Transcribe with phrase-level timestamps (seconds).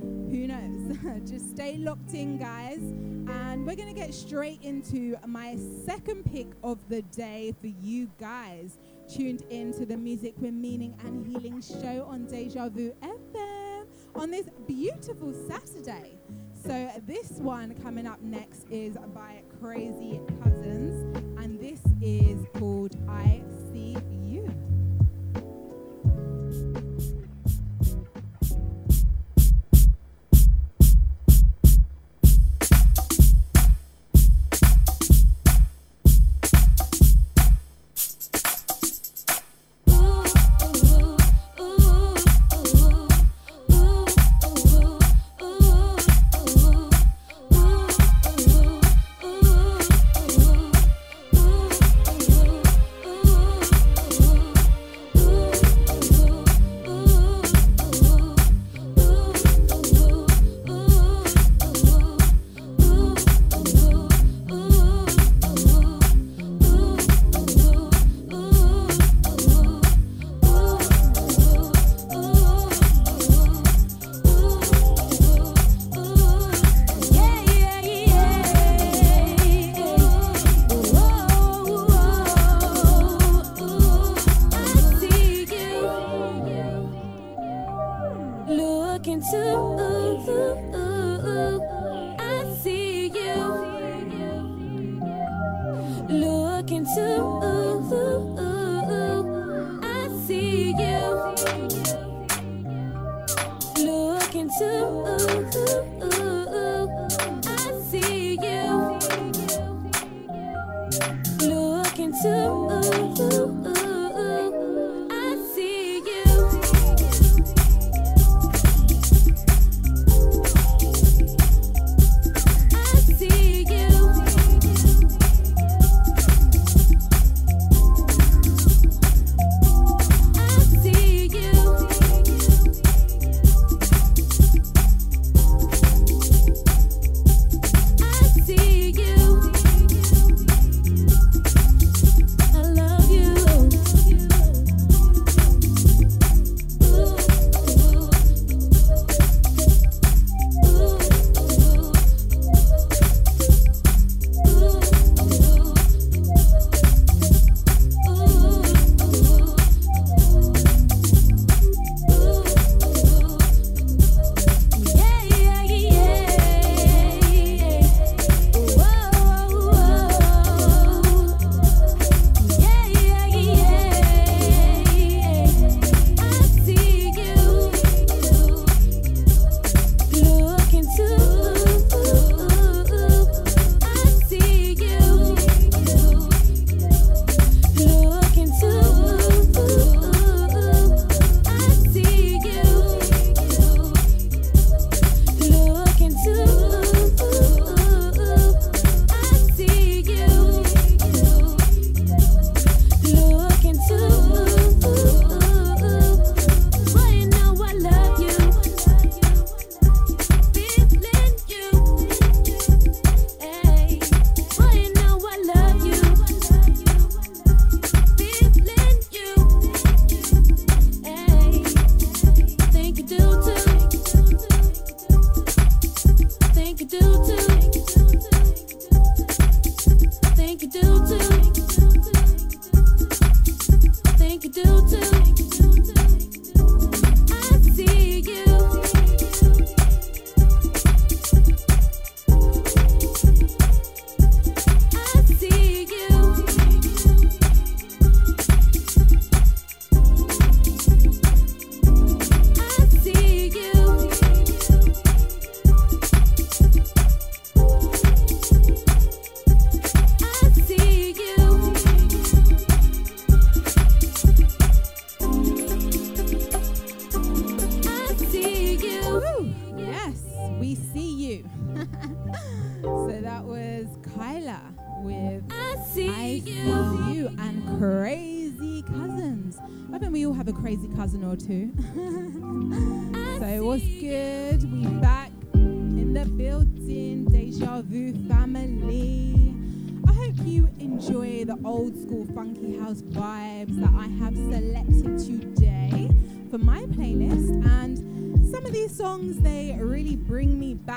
[0.00, 0.98] who knows?
[1.30, 2.80] Just stay locked in, guys.
[3.28, 8.08] And we're going to get straight into my second pick of the day for you
[8.18, 8.78] guys
[9.08, 14.30] tuned in to the Music with Meaning and Healing show on Deja Vu FM on
[14.30, 16.18] this beautiful Saturday.
[16.54, 23.42] So, this one coming up next is by Crazy Cousinz, and this is called I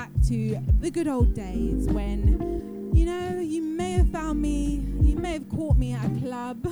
[0.00, 5.14] back to the good old days when you know you may have found me you
[5.14, 6.66] may have caught me at a club.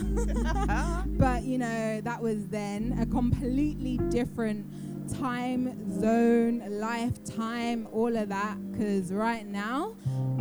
[1.18, 4.64] But you know that was then a completely different
[5.12, 5.62] time
[6.00, 8.56] zone lifetime all of that.
[8.72, 9.96] Because right now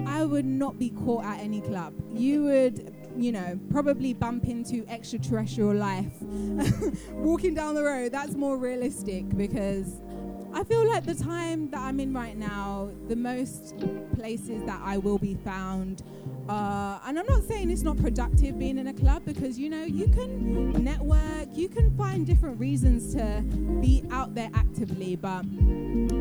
[0.05, 1.93] i would not be caught at any club.
[2.13, 6.21] You would you know probably bump into extraterrestrial life.
[7.11, 9.99] Walking down the road that's more realistic because
[10.53, 13.75] I feel like the time that I'm in right now, the most
[14.15, 16.03] places that I will be found,
[16.49, 19.83] uh, and I'm not saying it's not productive being in a club because you know
[19.83, 23.41] you can network, you can find different reasons to
[23.81, 25.15] be out there actively.
[25.15, 25.43] But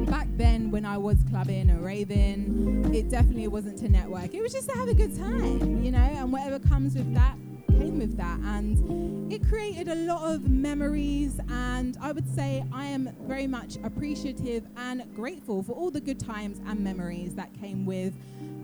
[0.06, 4.34] back then, when I was clubbing or raving, it definitely wasn't to network.
[4.34, 7.36] It was just to have a good time, you know, and whatever comes with that
[7.78, 12.86] came with that and it created a lot of memories and I would say I
[12.86, 17.84] am very much appreciative and grateful for all the good times and memories that came
[17.84, 18.14] with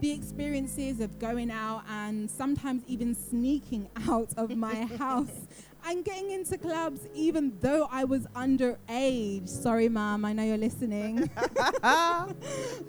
[0.00, 5.46] the experiences of going out and sometimes even sneaking out of my house
[5.86, 9.48] and getting into clubs even though I was underage.
[9.48, 11.30] Sorry, mom, I know you're listening.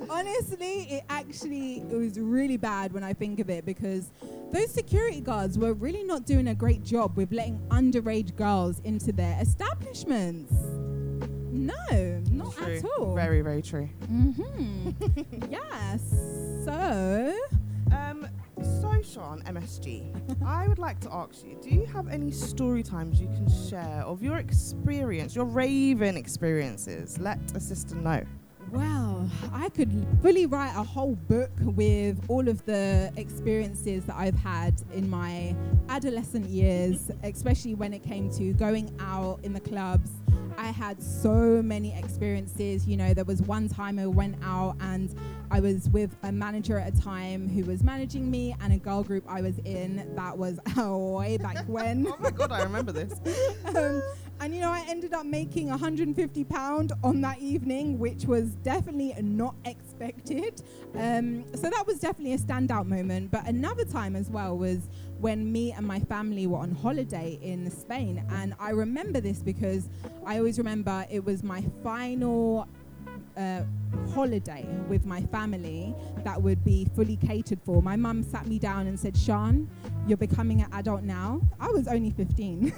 [0.09, 4.11] Honestly, it actually it was really bad when I think of it because
[4.51, 9.11] those security guards were really not doing a great job with letting underage girls into
[9.11, 10.53] their establishments.
[11.51, 12.77] No, not True.
[12.77, 13.15] at all.
[13.15, 13.87] Very, very true.
[14.11, 14.91] Mm-hmm.
[15.51, 16.01] yes.
[16.65, 17.35] So,
[17.91, 18.27] Um,
[18.63, 23.19] so Sean, MSG, I would like to ask you: Do you have any story times
[23.19, 27.19] you can share of your experience, your raving experiences?
[27.19, 28.23] Let a sister know.
[28.73, 34.35] Well, I could fully write a whole book with all of the experiences that I've
[34.35, 35.55] had in my
[35.89, 40.09] adolescent years, especially when it came to going out in the clubs.
[40.57, 42.87] I had so many experiences.
[42.87, 45.13] You know, there was one time I went out and
[45.51, 49.03] I was with a manager at a time who was managing me and a girl
[49.03, 52.07] group I was in that was oh, way back when.
[52.07, 53.13] Oh my god, I remember this.
[53.75, 54.01] um,
[54.39, 59.15] and you know, I ended up making 150 pound on that evening, which was definitely
[59.21, 60.61] not expected.
[60.95, 63.31] Um, so that was definitely a standout moment.
[63.31, 67.71] But another time as well was when me and my family were on holiday in
[67.71, 69.87] Spain, and I remember this because
[70.25, 72.67] I always remember it was my final
[73.37, 73.63] uh,
[74.13, 77.81] holiday with my family that would be fully catered for.
[77.81, 79.69] My mum sat me down and said, Sean,
[80.07, 81.41] you're becoming an adult now.
[81.59, 82.73] I was only 15.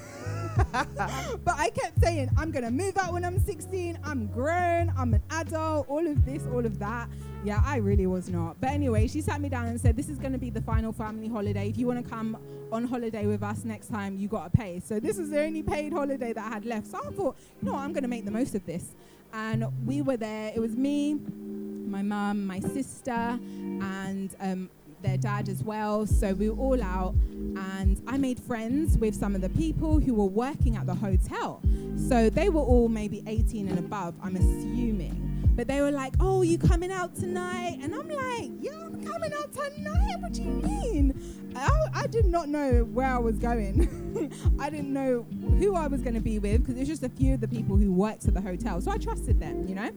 [0.56, 4.00] but I kept saying, I'm going to move out when I'm 16.
[4.04, 4.94] I'm grown.
[4.98, 5.88] I'm an adult.
[5.90, 7.10] All of this, all of that.
[7.44, 8.60] Yeah, I really was not.
[8.60, 10.92] But anyway, she sat me down and said, This is going to be the final
[10.92, 11.70] family holiday.
[11.70, 12.38] If you want to come
[12.72, 14.80] on holiday with us next time, you got to pay.
[14.80, 16.88] So this was the only paid holiday that I had left.
[16.88, 18.96] So I thought, you know what, I'm going to make the most of this.
[19.36, 20.54] And we were there.
[20.56, 24.70] It was me, my mum, my sister, and um,
[25.02, 26.08] their dad as well.
[26.08, 30.14] So we were all out, and I made friends with some of the people who
[30.14, 31.62] were working at the hotel.
[31.98, 35.22] So they were all maybe 18 and above, I'm assuming.
[35.56, 39.34] But they were like, "Oh, you coming out tonight?" And I'm like, "Yeah, I'm coming
[39.34, 40.16] out tonight.
[40.20, 41.25] What do you mean?"
[41.56, 44.32] I, I did not know where I was going.
[44.60, 45.26] I didn't know
[45.60, 47.78] who I was going to be with because it's just a few of the people
[47.78, 48.82] who worked at the hotel.
[48.82, 49.92] So I trusted them, you know.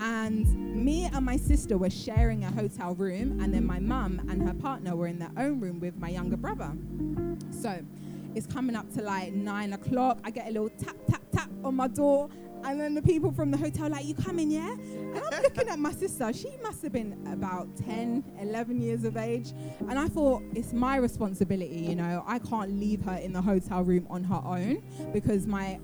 [0.00, 4.42] And me and my sister were sharing a hotel room, and then my mum and
[4.42, 6.72] her partner were in their own room with my younger brother.
[7.50, 7.78] So
[8.34, 10.18] it's coming up to like nine o'clock.
[10.24, 12.28] I get a little tap, tap, tap on my door.
[12.66, 14.72] And then the people from the hotel like, you coming, yeah?
[14.72, 16.32] And I'm looking at my sister.
[16.32, 19.52] She must have been about 10, 11 years of age.
[19.88, 22.24] And I thought, it's my responsibility, you know.
[22.26, 24.82] I can't leave her in the hotel room on her own
[25.12, 25.78] because my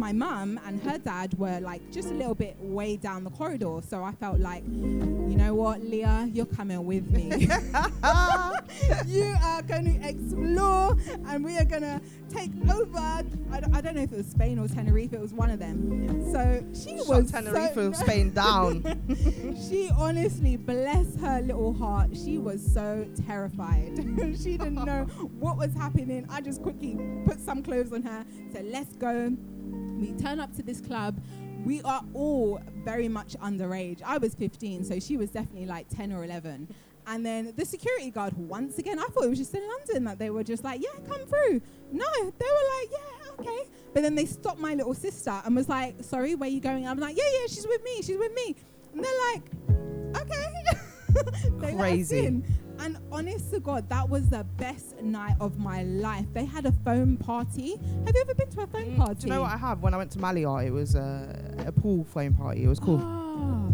[0.00, 3.80] my mum and her dad were like just a little bit way down the corridor.
[3.86, 7.28] So I felt like, you know what, Leah, you're coming with me.
[9.06, 10.96] you are going to explore
[11.28, 12.98] and we are going to take over.
[12.98, 13.22] I,
[13.60, 16.32] d- I don't know if it was Spain or Tenerife, it was one of them.
[16.32, 18.82] So she Shut was Tenerife so, Spain down.
[19.68, 23.96] she honestly, bless her little heart, she was so terrified.
[24.42, 25.04] she didn't know
[25.38, 26.26] what was happening.
[26.30, 29.36] I just quickly put some clothes on her, said, let's go.
[29.70, 31.20] We turn up to this club.
[31.64, 34.02] We are all very much underage.
[34.02, 36.68] I was 15, so she was definitely like 10 or 11.
[37.06, 40.18] And then the security guard, once again, I thought it was just in London that
[40.18, 41.60] they were just like, yeah, come through.
[41.92, 43.68] No, they were like, yeah, okay.
[43.92, 46.86] But then they stopped my little sister and was like, sorry, where are you going?
[46.86, 48.54] I'm like, yeah, yeah, she's with me, she's with me.
[48.94, 49.42] And they're like,
[50.22, 50.46] okay.
[51.58, 52.42] they Crazy.
[52.82, 56.24] And honest to God, that was the best night of my life.
[56.32, 57.76] They had a foam party.
[58.06, 59.14] Have you ever been to a foam party?
[59.14, 59.82] Mm, Do you know what I have?
[59.82, 62.64] When I went to Malia, it was uh, a pool flame party.
[62.64, 62.98] It was cool.
[63.02, 63.69] Oh,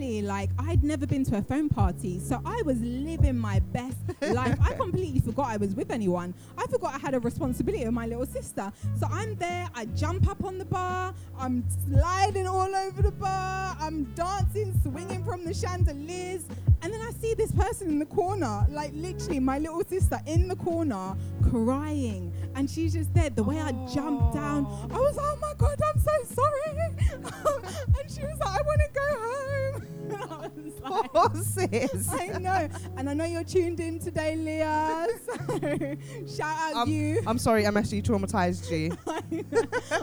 [0.00, 3.98] honestly, like I'd never been to a phone party, so I was living my best
[4.22, 4.58] life.
[4.62, 6.34] I completely forgot I was with anyone.
[6.56, 8.72] I forgot I had a responsibility with my little sister.
[8.98, 13.76] So I'm there, I jump up on the bar, I'm sliding all over the bar,
[13.78, 16.44] I'm dancing, swinging from the chandeliers,
[16.82, 20.48] and then I see this person in the corner, like literally my little sister in
[20.48, 21.14] the corner,
[21.50, 23.30] crying, and she's just there.
[23.30, 26.60] The way I jumped down, I was, like, oh my god, I'm so sorry.
[27.10, 29.89] and she was like, I want to go home.
[30.12, 32.08] And I like, sis.
[32.12, 35.06] I know, and I know you're tuned in today, Leah.
[35.26, 37.22] So shout out Um, you.
[37.26, 38.96] I'm sorry, MSG traumatized you.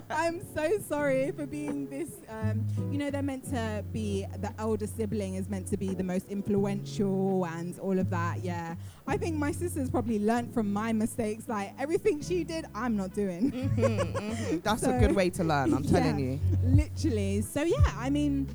[0.09, 2.11] I'm so sorry for being this.
[2.29, 6.03] Um, you know, they're meant to be the elder sibling is meant to be the
[6.03, 8.43] most influential and all of that.
[8.43, 8.75] Yeah,
[9.07, 11.47] I think my sister's probably learned from my mistakes.
[11.47, 13.51] Like everything she did, I'm not doing.
[13.51, 14.63] Mhm, mhm.
[14.67, 15.73] That's a good way to learn.
[15.73, 16.25] I'm telling Yeah.
[16.33, 16.39] you.
[16.63, 17.41] Literally.
[17.41, 18.47] So yeah, I mean,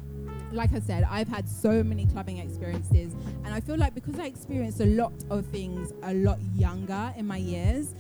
[0.52, 4.26] like I said, I've had so many clubbing experiences, and I feel like because I
[4.26, 7.94] experienced a lot of things a lot younger in my years,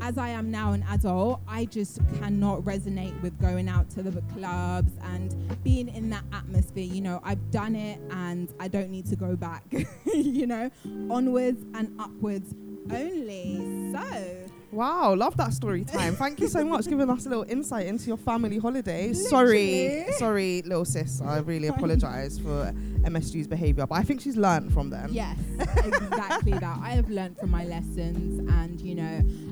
[0.00, 4.22] as I am now an adult, I just cannot resonate with going out to the
[4.34, 6.84] clubs and being in that atmosphere.
[6.84, 9.64] You know, I've done it and I don't need to go back.
[10.06, 10.70] you know,
[11.10, 12.54] onwards and upwards
[12.90, 13.92] only.
[13.92, 16.14] So, Wow, love that story time.
[16.14, 19.14] Thank you so much for giving us a little insight into your family holiday.
[19.14, 21.22] Sorry, sorry, little sis.
[21.22, 22.74] I really apologize for
[23.08, 25.08] MSG's behavior, but I think she's learned from them.
[25.12, 25.38] Yes,
[25.84, 26.78] exactly that.
[26.82, 29.02] I have learned from my lessons, and you know,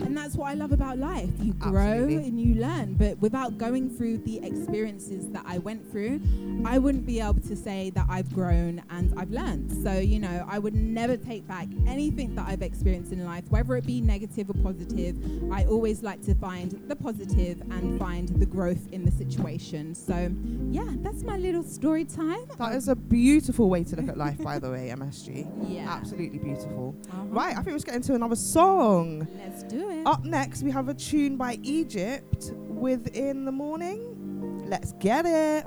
[0.04, 1.30] and that's what I love about life.
[1.40, 2.28] You grow Absolutely.
[2.28, 6.20] and you learn, but without going through the experiences that I went through,
[6.64, 9.72] I wouldn't be able to say that I've grown and I've learned.
[9.82, 13.76] So, you know, I would never take back anything that I've experienced in life, whether
[13.76, 15.16] it be negative or positive.
[15.52, 19.94] I always like to find the positive and find the growth in the situation.
[19.94, 20.30] So,
[20.70, 22.46] yeah, that's my little story time.
[22.58, 25.46] That is a beautiful way to look at life, by the way, MSG.
[25.68, 25.92] yeah.
[25.92, 26.94] Absolutely beautiful.
[27.10, 27.24] Uh-huh.
[27.26, 29.26] Right, I think let's get into another song.
[29.38, 30.06] Let's do it.
[30.06, 34.62] Up next, we have a tune by Egypt within the morning.
[34.68, 35.64] Let's get it.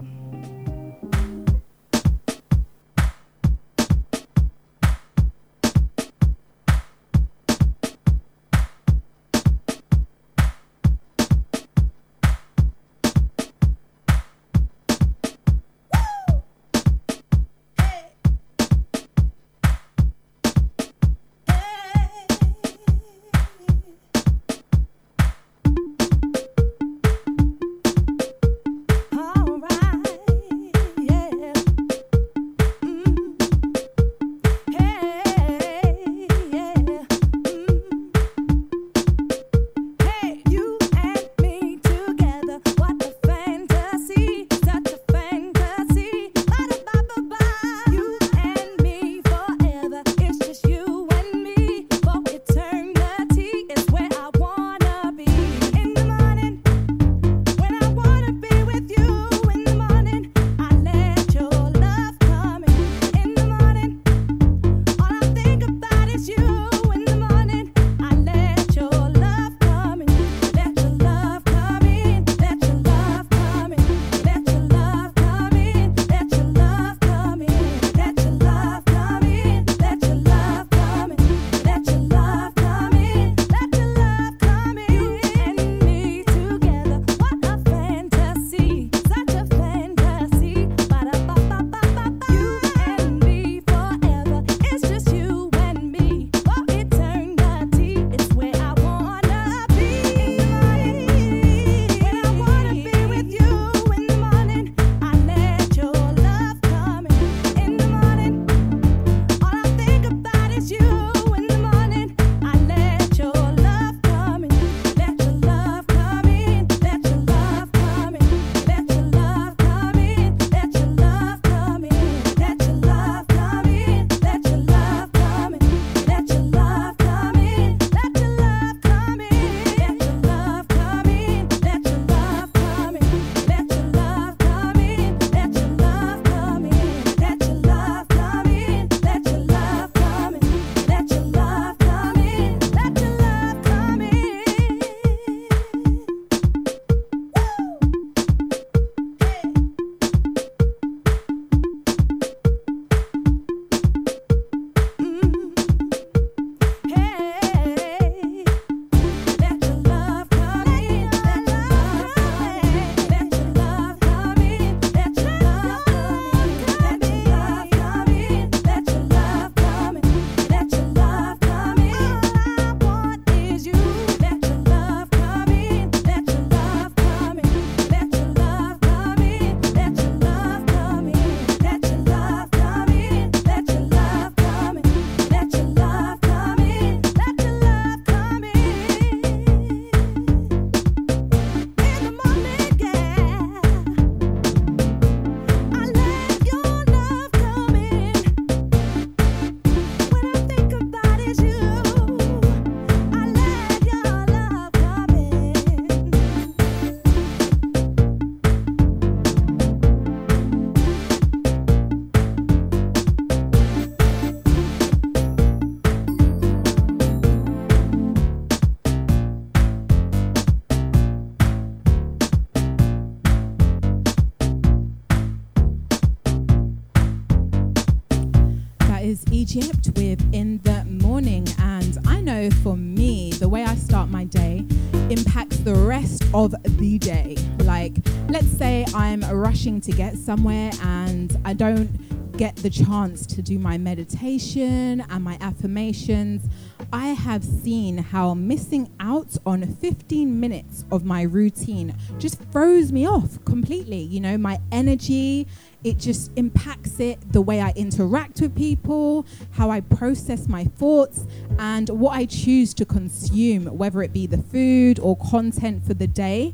[239.69, 241.89] Rushing to get somewhere and I don't
[242.37, 246.47] get the chance to do my meditation and my affirmations.
[246.91, 253.07] I have seen how missing out on 15 minutes of my routine just throws me
[253.07, 253.99] off completely.
[253.99, 255.45] You know, my energy,
[255.83, 261.27] it just impacts it, the way I interact with people, how I process my thoughts,
[261.59, 266.07] and what I choose to consume, whether it be the food or content for the
[266.07, 266.53] day.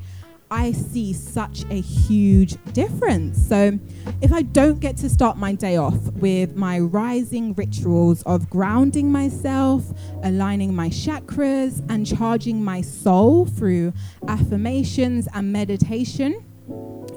[0.51, 3.47] I see such a huge difference.
[3.47, 3.79] So,
[4.21, 9.11] if I don't get to start my day off with my rising rituals of grounding
[9.11, 9.83] myself,
[10.23, 13.93] aligning my chakras, and charging my soul through
[14.27, 16.43] affirmations and meditation,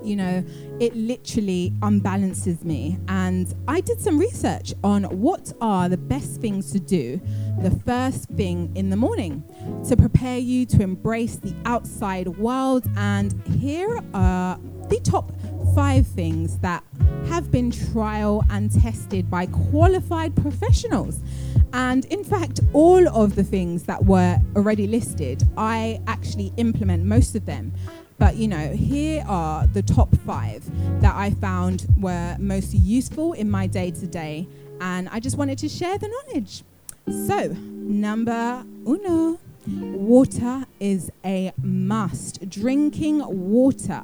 [0.03, 0.45] you know,
[0.81, 2.99] it literally unbalances me.
[3.09, 7.21] And I did some research on what are the best things to do
[7.61, 9.43] the first thing in the morning
[9.89, 12.85] to prepare you to embrace the outside world.
[12.97, 15.33] And here are the top
[15.75, 16.83] five things that
[17.29, 21.21] have been trial and tested by qualified professionals.
[21.73, 27.35] And in fact, all of the things that were already listed, I actually implement most
[27.35, 27.73] of them.
[28.19, 30.65] But you know, here are the top five
[31.01, 34.49] that I found were most useful in my day to day,
[34.81, 36.65] and I just wanted to share the knowledge.
[37.07, 39.39] So, number uno
[39.93, 42.49] water is a must.
[42.49, 44.03] Drinking water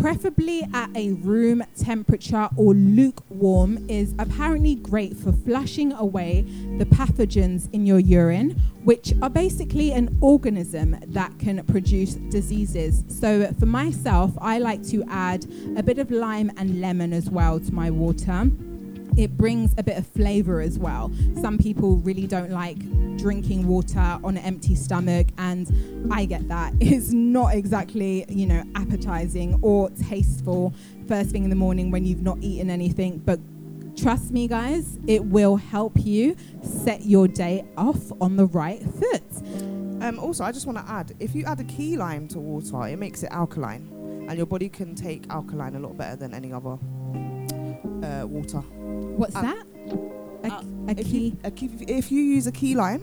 [0.00, 6.42] preferably at a room temperature or lukewarm, is apparently great for flushing away
[6.78, 8.50] the pathogens in your urine,
[8.84, 13.04] which are basically an organism that can produce diseases.
[13.08, 17.58] So, for myself, I like to add a bit of lime and lemon as well
[17.58, 18.48] to my water
[19.16, 21.12] it brings a bit of flavor as well.
[21.40, 22.78] Some people really don't like
[23.16, 26.74] drinking water on an empty stomach, and I get that.
[26.88, 30.74] It's not exactly, you know, appetizing or tasteful
[31.06, 33.38] first thing in the morning when you've not eaten anything, but
[33.96, 39.22] trust me, guys, it will help you set your day off on the right foot.
[40.00, 42.88] Um, also, I just want to add if you add a key lime to water,
[42.88, 43.88] it makes it alkaline,
[44.28, 46.78] and your body can take alkaline a lot better than any other
[47.84, 48.60] uh, water.
[49.16, 49.66] What's Uh, that?
[50.44, 53.02] A, uh, a If you, a key, if you use a key lime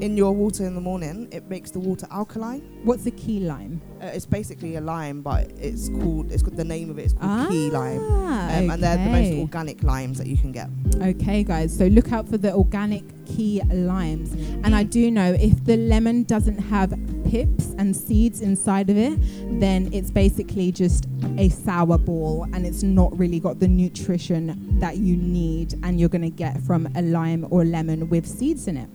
[0.00, 2.60] in your water in the morning, it makes the water alkaline.
[2.84, 3.80] What's a key lime?
[4.00, 6.30] Uh, it's basically a lime, but it's called.
[6.32, 7.02] It's got the name of it.
[7.02, 10.36] it is called key lime, Ah, um, and they're the most organic limes that you
[10.36, 10.68] can get.
[11.00, 11.76] Okay, guys.
[11.76, 14.32] So look out for the organic key limes.
[14.64, 16.90] And I do know if the lemon doesn't have
[17.30, 19.18] pips and seeds inside of it,
[19.60, 24.96] then it's basically just a sour ball and it's not really got the nutrition that
[24.96, 28.76] you need and you're going to get from a lime or lemon with seeds in
[28.76, 28.88] it.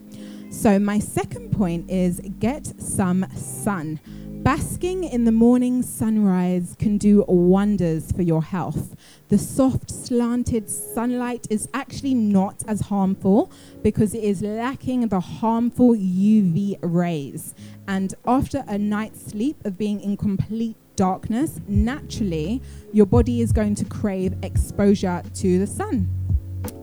[0.54, 4.00] So, my second point is get some sun.
[4.44, 8.96] Basking in the morning sunrise can do wonders for your health.
[9.28, 13.50] The soft, slanted sunlight is actually not as harmful
[13.82, 17.54] because it is lacking the harmful UV rays.
[17.86, 22.62] And after a night's sleep of being in complete darkness, naturally,
[22.92, 26.08] your body is going to crave exposure to the sun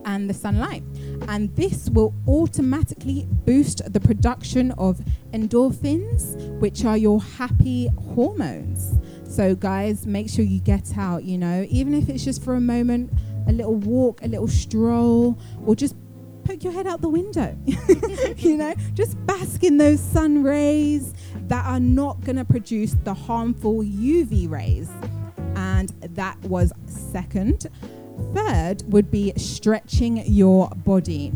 [0.05, 0.83] and the sunlight.
[1.27, 4.99] And this will automatically boost the production of
[5.33, 8.99] endorphins, which are your happy hormones.
[9.27, 12.61] So, guys, make sure you get out, you know, even if it's just for a
[12.61, 13.11] moment,
[13.47, 15.95] a little walk, a little stroll, or just
[16.43, 17.57] poke your head out the window.
[18.37, 21.13] you know, just bask in those sun rays
[21.47, 24.89] that are not going to produce the harmful UV rays.
[25.55, 27.67] And that was second.
[28.33, 31.31] Third would be stretching your body.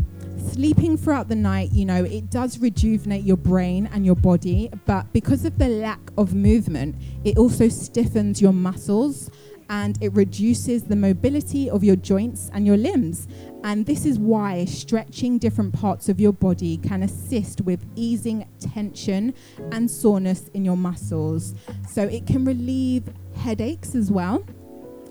[0.51, 5.11] Sleeping throughout the night, you know, it does rejuvenate your brain and your body, but
[5.11, 9.29] because of the lack of movement, it also stiffens your muscles
[9.69, 13.27] and it reduces the mobility of your joints and your limbs.
[13.63, 19.33] And this is why stretching different parts of your body can assist with easing tension
[19.71, 21.55] and soreness in your muscles.
[21.89, 23.03] So it can relieve
[23.35, 24.45] headaches as well,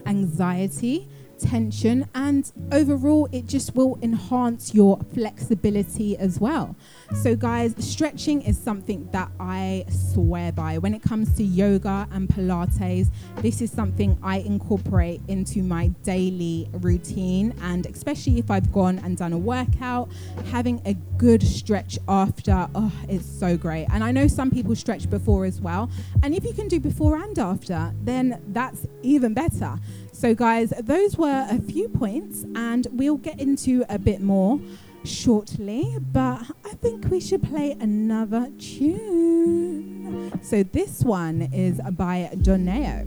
[0.07, 1.09] anxiety,
[1.45, 6.75] tension, and overall, it just will enhance your flexibility as well.
[7.23, 10.79] So, guys, stretching is something that I swear by.
[10.79, 16.69] When it comes to yoga and Pilates, this is something I incorporate into my daily
[16.73, 17.55] routine.
[17.61, 20.11] And especially if I've gone and done a workout,
[20.51, 23.87] having a good stretch after, oh, it's so great.
[23.93, 25.91] And I know some people stretch before as well.
[26.23, 29.79] And if you can do before and after, then that's even better.
[30.25, 34.59] So, guys, those were a few points, and we'll get into a bit more
[35.05, 35.99] shortly.
[36.01, 40.33] But I think we should play another tune.
[40.43, 43.07] So, this one is by Donae'o,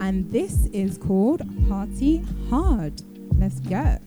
[0.00, 3.00] and this is called Party Hard.
[3.38, 3.98] Let's go.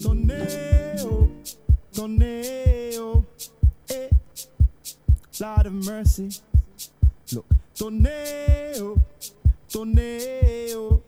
[0.00, 1.28] Donae'o,
[1.92, 3.24] Donae'o,
[3.90, 4.08] eh.
[5.40, 6.30] Lord of mercy.
[7.34, 7.44] Look,
[7.76, 8.98] Donae'o
[9.74, 11.02] toneo.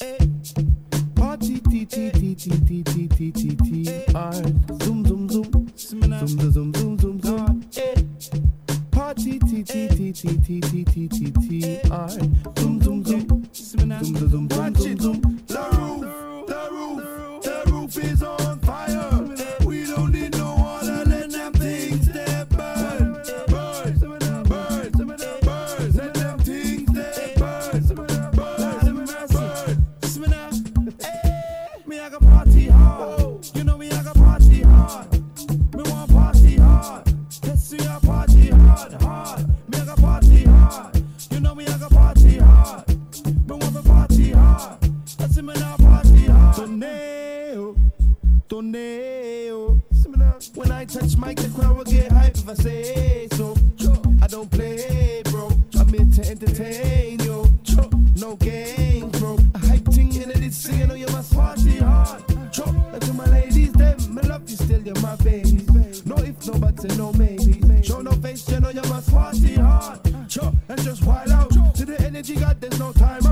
[0.00, 0.16] Eh.
[1.16, 4.54] Party t t t t t t t t t hard.
[4.84, 5.66] Zoom zoom zoom.
[5.74, 7.64] Zoom zoom zoom zoom zoom.
[8.92, 12.22] Party t t t t t t t t t hard.
[12.58, 13.26] Zoom zoom zoom.
[13.52, 15.40] Zoom zoom zoom zoom zoom zoom.
[15.48, 16.25] La roof.
[48.56, 49.78] toneo.
[50.54, 53.54] When I touch mic, the crowd will get hype if I say so.
[54.22, 55.50] I don't play, bro.
[55.78, 57.44] I'm here to entertain, yo.
[58.16, 59.36] No game, bro.
[59.54, 62.22] A hype ting in it is singing, on your must party hard.
[62.30, 65.66] And to my ladies, them, I love you still, you're my baby.
[66.06, 67.60] No if, no buts, and no maybe.
[67.82, 70.00] Show no face, you know you must party hard.
[70.68, 73.25] And just wild out to the energy, God, there's no time.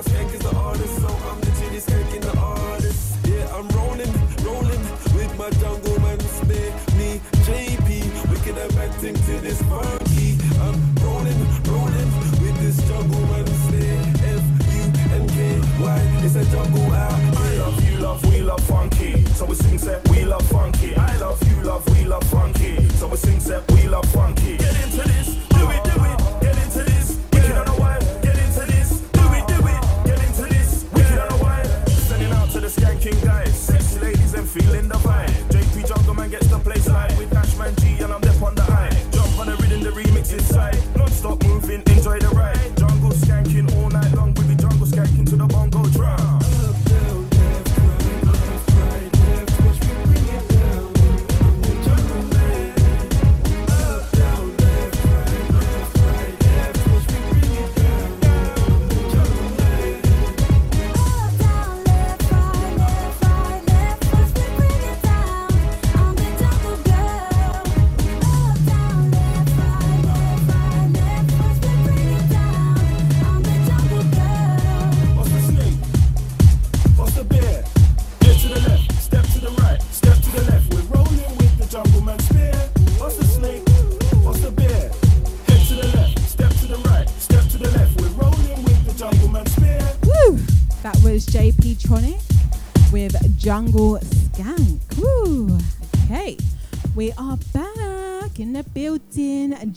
[0.00, 3.18] My skank is the artist, so I'm literally skanking the artist.
[3.26, 4.80] Yeah, I'm rolling, rolling
[5.14, 9.99] with my jungle man, spare me, JP, wicked and bad thing to this funky.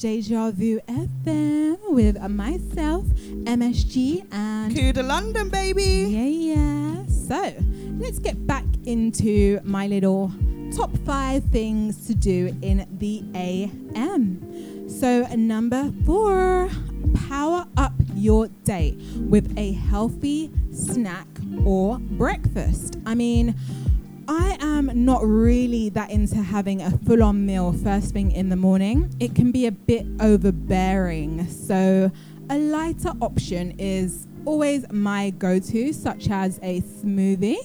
[0.04, 3.06] Deja Vu FM with myself,
[3.46, 6.08] MSG, and Kuda London, baby.
[6.10, 7.06] yeah, yeah.
[7.08, 7.54] So
[8.00, 10.30] let's get back into my little
[10.76, 14.90] top five things to do in the AM.
[14.90, 16.70] So, number four,
[17.30, 18.98] power up your day
[19.30, 21.28] with a healthy snack
[21.64, 22.98] or breakfast.
[23.06, 23.56] I mean,
[24.28, 28.56] I am not really that into having a full on meal first thing in the
[28.56, 29.14] morning.
[29.20, 31.48] It can be a bit overbearing.
[31.48, 32.10] So,
[32.50, 37.58] a lighter option is always my go to, such as a smoothie,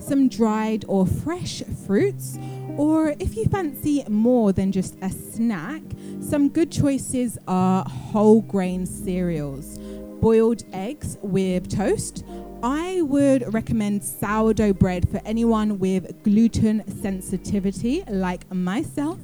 [0.00, 2.38] some dried or fresh fruits,
[2.76, 5.82] or if you fancy more than just a snack,
[6.20, 9.78] some good choices are whole grain cereals,
[10.20, 12.24] boiled eggs with toast.
[12.62, 19.18] I would recommend sourdough bread for anyone with gluten sensitivity, like myself,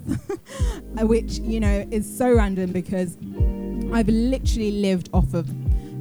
[1.03, 3.18] which, you know, is so random because
[3.93, 5.53] I've literally lived off of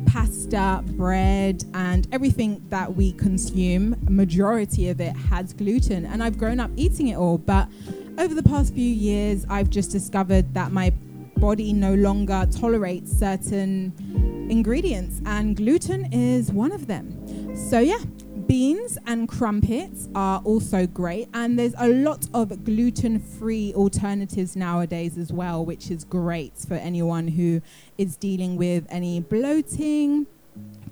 [0.06, 3.98] pasta, bread, and everything that we consume.
[4.08, 7.38] Majority of it has gluten, and I've grown up eating it all.
[7.38, 7.68] But
[8.18, 10.94] over the past few years, I've just discovered that my
[11.36, 13.94] body no longer tolerates certain
[14.50, 17.56] ingredients, and gluten is one of them.
[17.56, 18.00] So, yeah,
[18.48, 25.18] beans and crumpets are also great, and there's a lot of gluten free alternatives nowadays
[25.18, 27.62] as well, which is great for anyone who
[27.98, 30.28] is dealing with any bloating.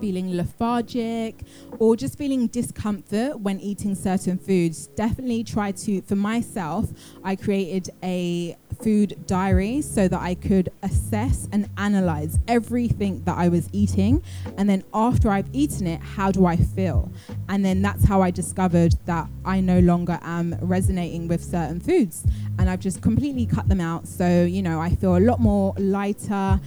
[0.04, 1.46] Feeling lethargic
[1.80, 6.02] or just feeling discomfort when eating certain foods, definitely try to.
[6.02, 6.90] For myself,
[7.24, 13.48] I created a food diary so that I could assess and analyze everything that I
[13.48, 14.22] was eating.
[14.58, 17.10] And then after I've eaten it, how do I feel?
[17.48, 22.26] And then that's how I discovered that I no longer am resonating with certain foods.
[22.60, 24.06] And I've just completely cut them out.
[24.06, 26.60] So, you know, I feel a lot more lighter,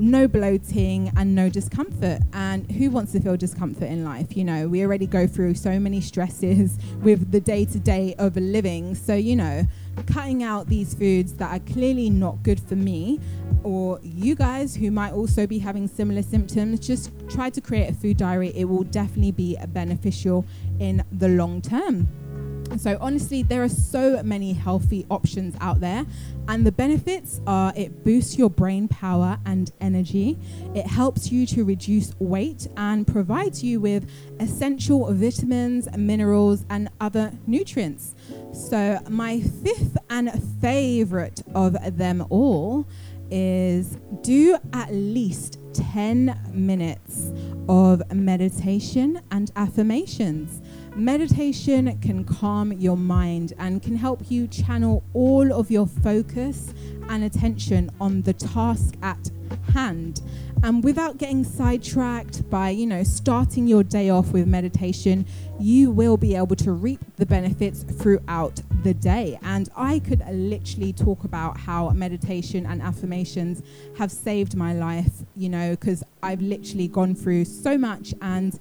[0.00, 2.20] no bloating, and no discomfort.
[2.32, 4.36] And who wants to feel discomfort in life?
[4.36, 8.36] You know, we already go through so many stresses with the day to day of
[8.36, 8.94] living.
[8.94, 9.66] So, you know,
[10.06, 13.20] cutting out these foods that are clearly not good for me
[13.62, 17.94] or you guys who might also be having similar symptoms just try to create a
[17.94, 20.44] food diary it will definitely be beneficial
[20.78, 22.08] in the long term
[22.78, 26.06] so honestly there are so many healthy options out there
[26.48, 30.38] and the benefits are it boosts your brain power and energy
[30.74, 34.08] it helps you to reduce weight and provides you with
[34.40, 38.14] essential vitamins minerals and other nutrients
[38.52, 42.86] so, my fifth and favorite of them all
[43.30, 47.30] is do at least 10 minutes
[47.68, 50.60] of meditation and affirmations.
[50.96, 56.74] Meditation can calm your mind and can help you channel all of your focus
[57.08, 59.30] and attention on the task at
[59.72, 60.20] hand.
[60.62, 65.24] And without getting sidetracked by, you know, starting your day off with meditation,
[65.58, 69.38] you will be able to reap the benefits throughout the day.
[69.42, 73.62] And I could literally talk about how meditation and affirmations
[73.98, 78.58] have saved my life, you know, because I've literally gone through so much and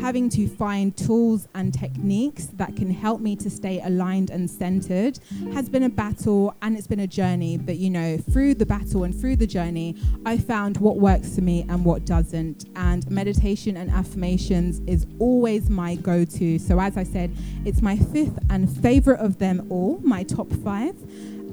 [0.00, 5.18] having to find tools and techniques that can help me to stay aligned and centered
[5.52, 7.58] has been a battle and it's been a journey.
[7.58, 11.40] But, you know, through the battle and through the journey, I found what works for
[11.40, 12.66] me and what doesn't.
[12.76, 16.58] And meditation and affirmations is always my go to.
[16.58, 20.94] So, as I said, it's my fifth and favorite of them all, my top five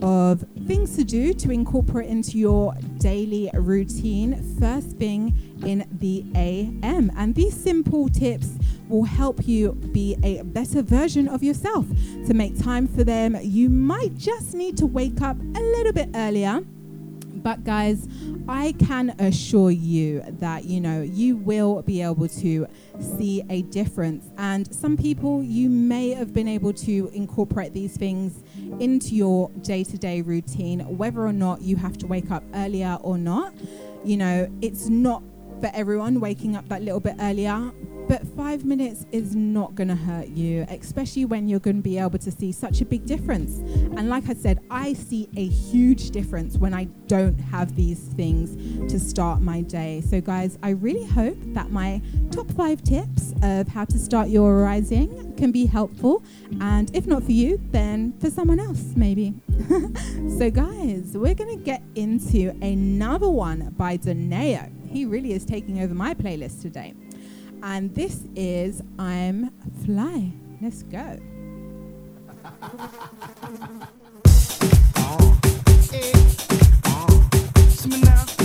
[0.02, 7.12] of things to do to incorporate into your daily routine first thing in the AM.
[7.16, 8.58] And these simple tips
[8.90, 11.86] will help you be a better version of yourself.
[12.28, 16.10] To make time for them, you might just need to wake up a little bit
[16.16, 16.64] earlier.
[17.42, 18.08] But guys,
[18.48, 22.68] I can assure you that you know you will be able to
[23.00, 24.30] see a difference.
[24.38, 28.44] And some people you may have been able to incorporate these things
[28.80, 33.54] into your day-to-day routine whether or not you have to wake up earlier or not.
[34.04, 35.24] You know, it's not
[35.60, 37.72] for everyone waking up that little bit earlier,
[38.08, 41.98] but five minutes is not going to hurt you, especially when you're going to be
[41.98, 43.58] able to see such a big difference.
[43.98, 48.56] And like I said, I see a huge difference when I don't have these things
[48.92, 50.02] to start my day.
[50.02, 54.58] So, guys, I really hope that my top five tips of how to start your
[54.58, 56.24] rising can be helpful.
[56.60, 59.34] And if not for you, then for someone else, maybe.
[60.38, 64.70] so, guys, we're going to get into another one by Donae'o.
[64.90, 66.94] He really is taking over my playlist today.
[67.64, 69.52] And this is I'm
[69.86, 70.32] Fly.
[70.62, 71.20] Let's go.
[75.04, 75.40] Oh.
[75.94, 76.12] Eh.
[76.86, 77.30] Oh.
[77.32, 78.41] The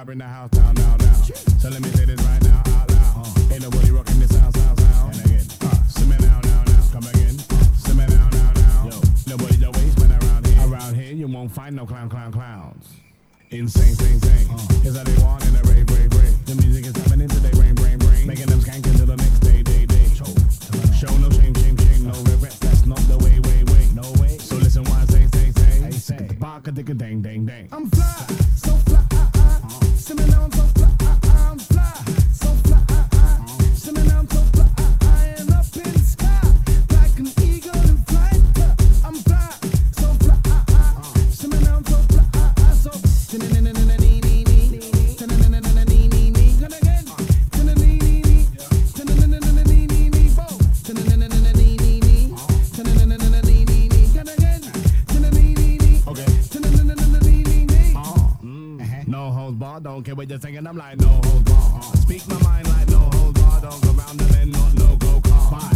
[0.00, 1.14] I bring the house down, down, down.
[1.60, 3.52] So let me say this right now, out loud.
[3.52, 5.14] Ain't nobody rocking this sound, sound, sound.
[5.14, 6.82] And again, uh, simmer now, now, now.
[6.90, 7.36] Come again,
[7.76, 8.88] simmer now, now, now.
[8.88, 8.96] Yo,
[9.28, 10.72] nobody the wasteman around here.
[10.72, 12.88] Around here, you won't find no clown, clown, clowns.
[13.50, 14.48] Insane, sing, sing.
[14.80, 16.46] Here's how they want in a rave, rave, rave.
[16.46, 18.26] The music is happening to their brain, brain, brain.
[18.26, 20.08] Making them skank until the next day, day, day.
[20.96, 22.58] Show no shame, shame, shame, no regrets.
[22.58, 23.84] That's not the way, way, way.
[23.94, 24.38] No way.
[24.38, 25.84] So listen what I say, say, say.
[25.84, 26.28] I say.
[26.40, 27.68] Baka dicka dang, dang, dang.
[27.70, 28.24] I'm fly,
[28.56, 28.89] so fly,
[30.10, 30.16] ah.
[30.16, 31.19] Simmer now, I'm so fly,
[60.90, 61.98] like no holds barred.
[61.98, 65.20] Speak my mind like no holds barred, don't go round the bend, not no go
[65.20, 65.52] car.
[65.52, 65.70] Why?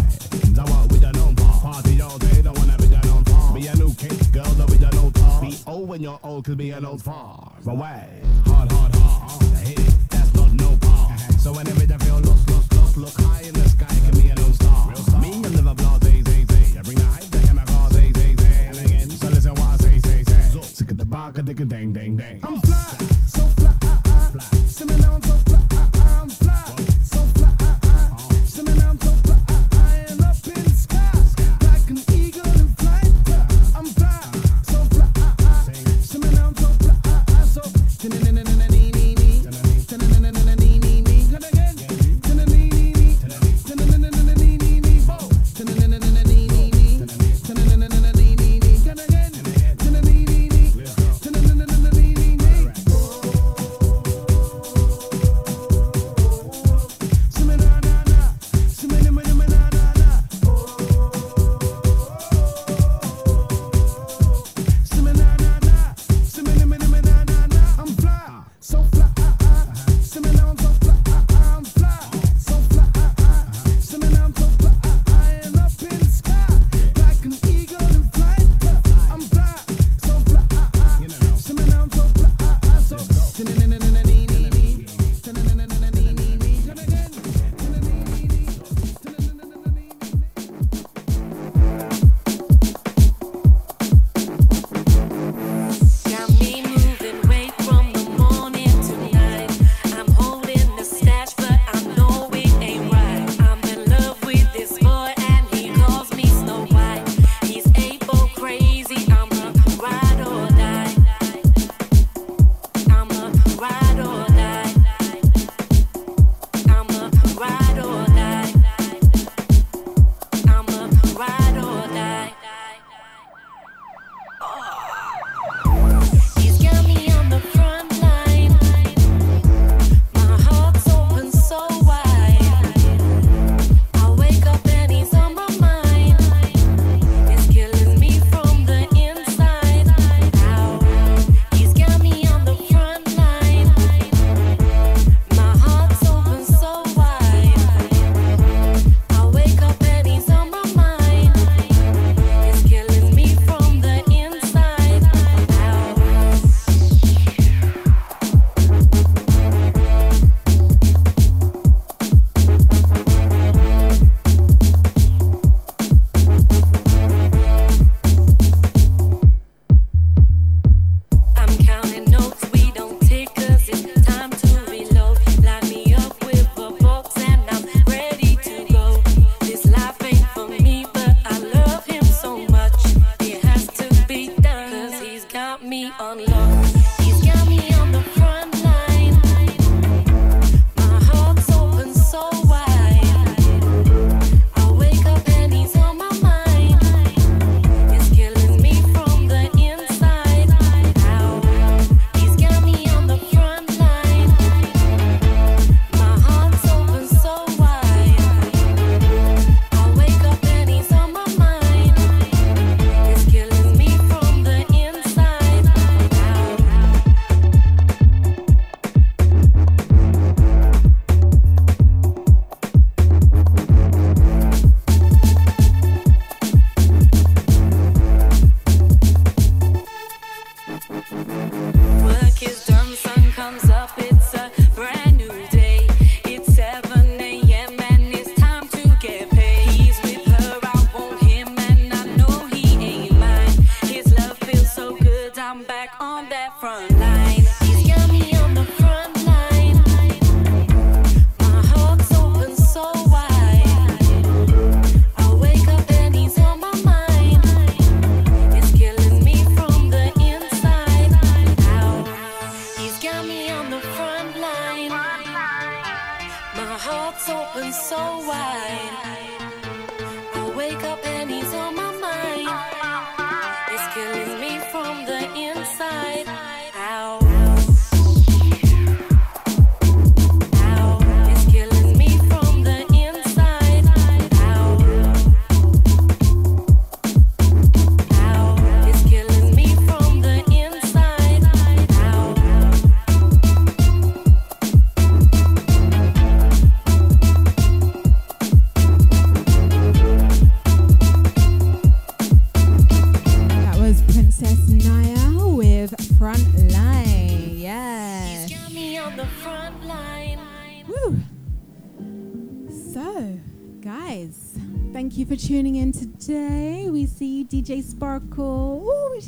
[0.56, 1.60] That what we done on par.
[1.60, 3.54] Party all day, don't wanna be done on far.
[3.54, 5.40] Be a new kid, girl, don't be done on tar.
[5.40, 7.52] Be old when you're old, cause be an old far.
[7.66, 8.13] Away.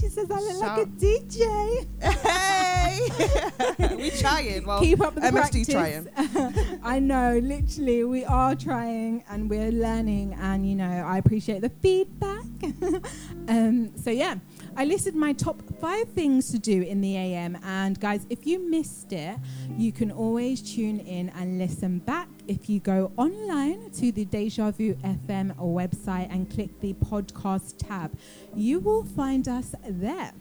[0.00, 1.86] She says I look like a DJ.
[2.02, 4.66] Hey, we trying.
[4.66, 6.12] Well, Keep up with the MSD practice.
[6.54, 6.80] trying.
[6.82, 11.70] I know, literally, we are trying and we're learning, and you know, I appreciate the
[11.70, 12.44] feedback.
[13.48, 14.36] um, so yeah,
[14.76, 18.58] I listed my top five things to do in the AM, and guys, if you
[18.58, 19.36] missed it,
[19.76, 22.28] you can always tune in and listen back.
[22.48, 28.16] If you go online to the Deja Vu FM website and click the podcast tab,
[28.54, 30.32] you will find us there.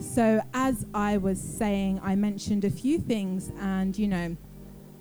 [0.00, 4.36] So, as I was saying, I mentioned a few things, and you know,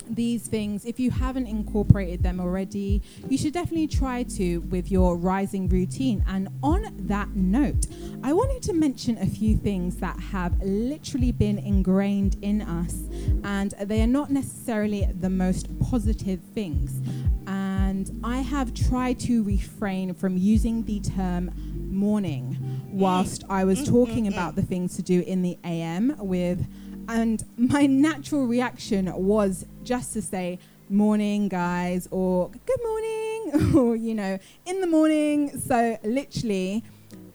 [0.10, 5.18] these things, if you haven't incorporated them already, you should definitely try to with your
[5.18, 6.24] rising routine.
[6.28, 7.88] And on that note,
[8.24, 12.96] I wanted to mention a few things that have literally been ingrained in us,
[13.44, 17.02] and they are not necessarily the most positive things.
[17.48, 21.52] And I have tried to refrain from using the term
[21.92, 22.58] morning
[22.92, 26.16] whilst I was mm, mm, mm, talking about the things to do in the AM
[26.20, 26.66] with
[27.12, 30.58] and my natural reaction was just to say
[30.90, 35.60] morning guys or good morning or you know in the morning.
[35.60, 36.84] So literally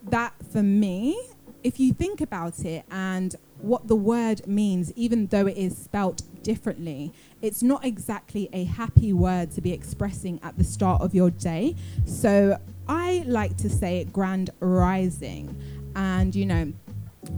[0.05, 1.21] that for me
[1.63, 6.23] if you think about it and what the word means even though it is spelt
[6.43, 7.13] differently
[7.43, 11.77] it's not exactly a happy word to be expressing at the start of your day.
[12.07, 12.59] So
[12.89, 15.55] i like to say grand rising.
[15.95, 16.73] And you know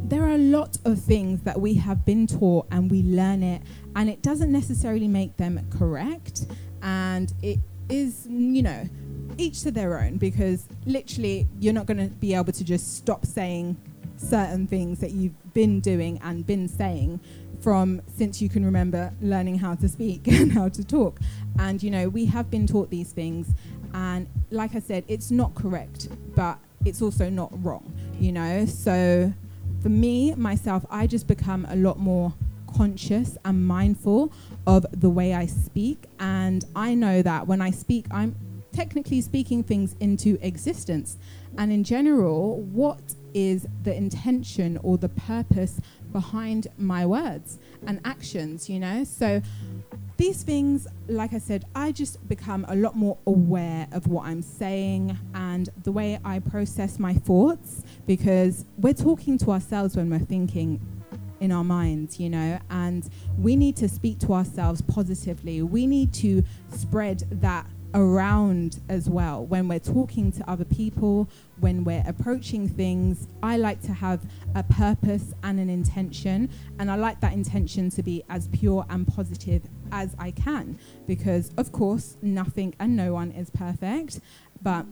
[0.05, 3.63] there are a lot of things that we have been taught and we learn it
[3.97, 6.47] and it doesn't necessarily make them correct
[6.83, 7.59] and it
[7.89, 8.89] is you know
[9.37, 13.25] each to their own because literally you're not going to be able to just stop
[13.25, 13.77] saying
[14.17, 17.21] certain things that you've been doing and been saying
[17.61, 21.21] from since you can remember learning how to speak and how to talk.
[21.59, 23.49] And you know we have been taught these things
[23.95, 28.67] and like i said it's not correct but it's also not wrong you know?
[28.67, 29.33] So
[29.83, 32.33] for me myself i just become a lot more
[32.77, 34.33] conscious and mindful
[34.67, 36.05] of the way i speak.
[36.21, 38.35] And i know that when i speak i'm
[38.73, 41.17] technically speaking things into existence.
[41.57, 45.81] And in general what is the intention or the purpose
[46.13, 49.41] behind my words and actions you know so
[50.19, 54.43] these things, like I said, I just become a lot more aware of what I'm
[54.43, 60.19] saying and the way I process my thoughts because we're talking to ourselves when we're
[60.19, 60.81] thinking
[61.39, 65.63] in our minds, you know, and we need to speak to ourselves positively.
[65.63, 66.43] We need to
[66.75, 71.29] spread that around as well when we're talking to other people,
[71.61, 73.27] when we're approaching things.
[73.43, 74.21] I like to have
[74.55, 79.07] a purpose and an intention, and I like that intention to be as pure and
[79.07, 79.63] positive
[79.93, 84.21] as I can because, of course, nothing and no one is perfect,
[84.63, 84.85] but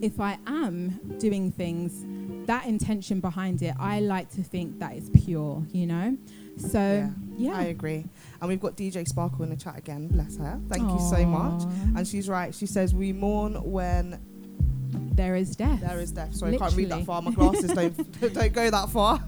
[0.00, 2.04] if I am doing things,
[2.46, 6.16] that intention behind it, I like to think that is pure, you know?
[6.56, 7.10] So, yeah.
[7.50, 8.04] I agree.
[8.40, 10.08] And we've got DJ Sparkle in the chat again.
[10.08, 10.60] Bless her.
[10.68, 11.62] Thank you so much.
[11.96, 12.54] And she's right.
[12.54, 14.18] She says we mourn when
[15.14, 15.80] There is death.
[15.80, 16.34] there is death.
[16.34, 17.22] Sorry, I can't read that far.
[17.22, 19.22] My glasses don't don't go that far.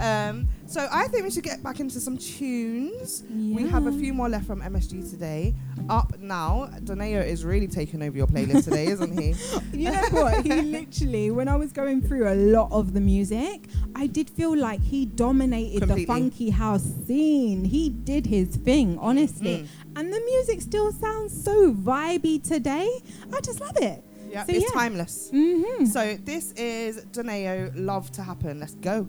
[0.00, 3.24] Um, so I think we should get back into some tunes.
[3.30, 5.54] We have a few more left from MSG today.
[5.88, 9.34] Up now, Donae'o is really taking over your playlist today, isn't he?
[9.72, 10.44] You know what?
[10.44, 14.56] He literally, when I was going through a lot of the music, I did feel
[14.56, 16.04] like he dominated Completely.
[16.04, 17.64] the funky house scene.
[17.64, 19.58] He did his thing, honestly.
[19.60, 19.68] Mm.
[19.96, 22.88] And the music still sounds so vibey today.
[23.32, 24.04] I just love it.
[24.30, 24.78] Yeah, So, it's yeah.
[24.80, 25.30] timeless.
[25.32, 25.84] Mm-hmm.
[25.86, 28.60] So this is Donae'o, Love to Happen.
[28.60, 29.08] Let's go.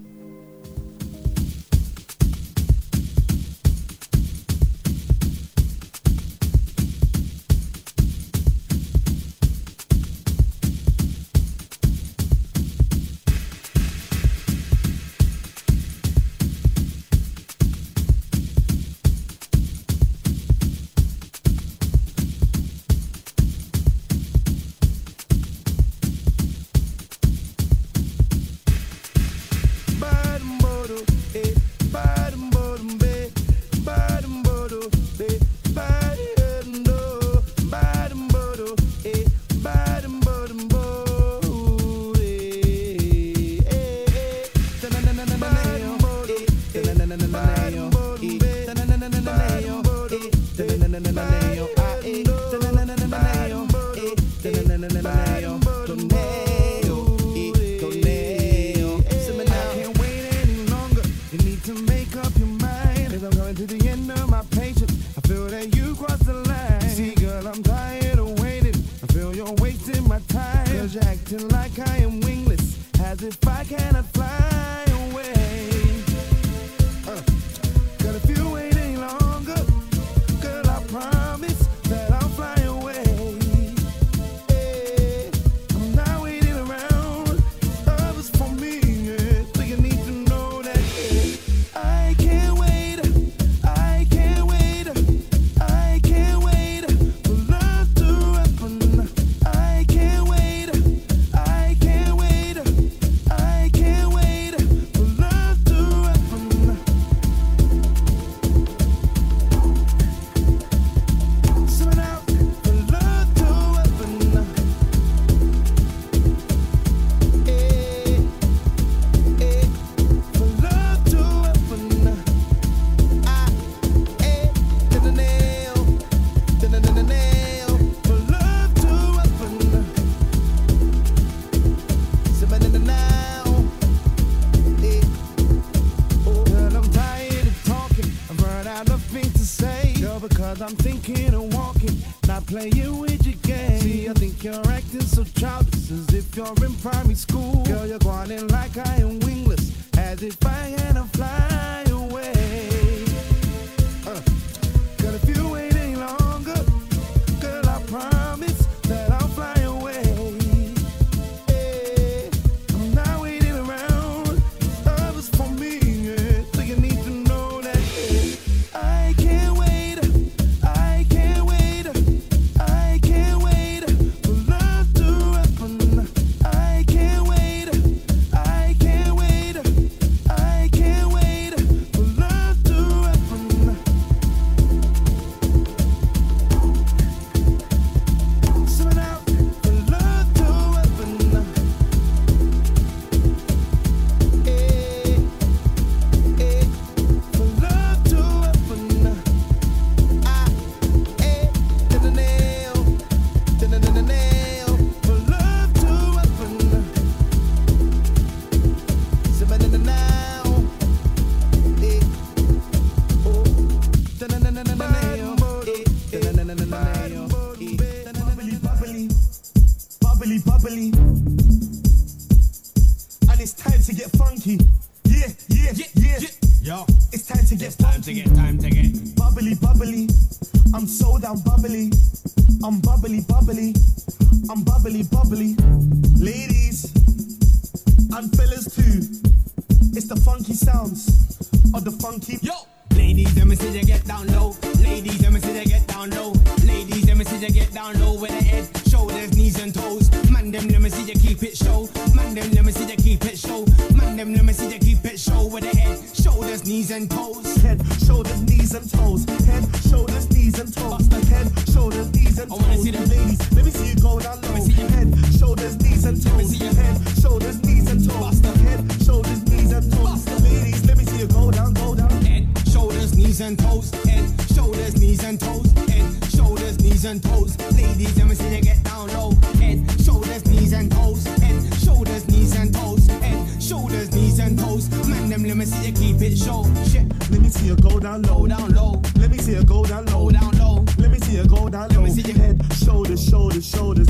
[285.60, 286.64] me see you keep it show.
[286.88, 287.03] Shit.
[287.30, 289.01] Let me see you go down low, down low.
[289.20, 290.86] Let me see you go down low, down low.
[290.97, 292.01] Let me see you go down low.
[292.01, 294.07] Let me see your head, shoulders, shoulders, shoulders.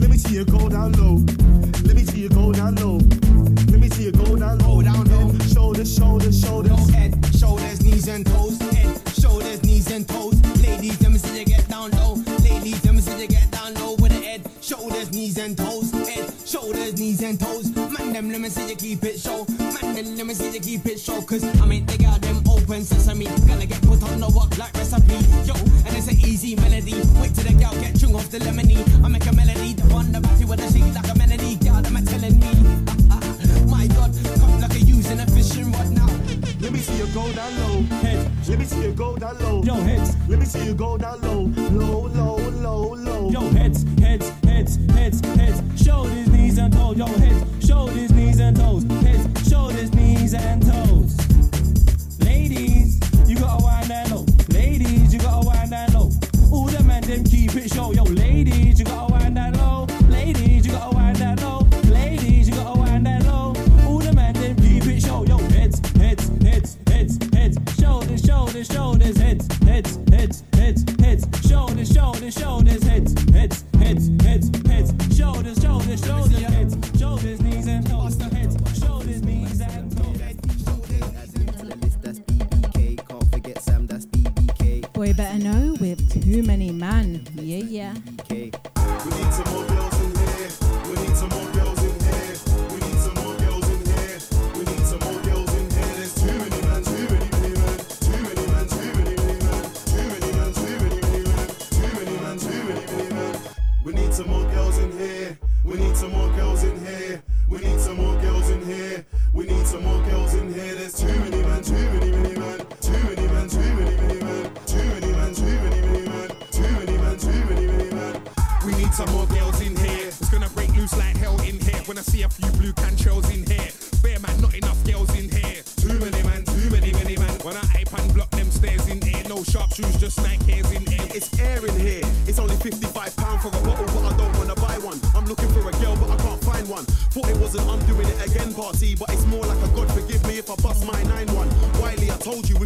[0.00, 1.16] Let me see you go down low.
[1.84, 2.96] Let me see you go down low.
[3.68, 5.38] Let me see you go down low, down low.
[5.52, 6.70] Shoulders, shoulders, shoulders.
[6.70, 8.58] No head, shoulders, knees and toes.
[8.58, 10.40] Head, shoulders, knees and toes.
[10.62, 12.14] Ladies, let me see you get down low.
[12.42, 15.90] Ladies, let me see you get down low with the head, shoulders, knees and toes.
[15.92, 17.68] Head, shoulders, knees and toes.
[17.76, 19.45] Man, them let me see you keep it show
[20.16, 23.26] man, them see they keep it short Cause I mean, they got them open sesame
[23.46, 25.14] Gonna get put on the work like recipe.
[25.44, 25.54] Yo,
[25.86, 26.94] and it's an easy melody.
[27.20, 28.78] Wait till the gal get drunk off the lemony.
[29.04, 29.35] I make a
[38.66, 39.62] see you go down low.
[39.62, 40.16] Yo, heads.
[40.28, 41.42] Let me see you go down low.
[41.70, 43.30] Low, low, low, low.
[43.30, 45.62] Yo, heads, heads, heads, heads, heads.
[45.82, 46.96] Shoulders, knees, and toes.
[46.96, 48.84] Yo, heads, shoulders, knees, and toes.
[48.84, 51.25] Heads, shoulders, knees, and toes.
[86.26, 87.24] Too many men.
[87.36, 88.15] Yeah, yeah.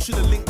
[0.01, 0.50] 是的，零。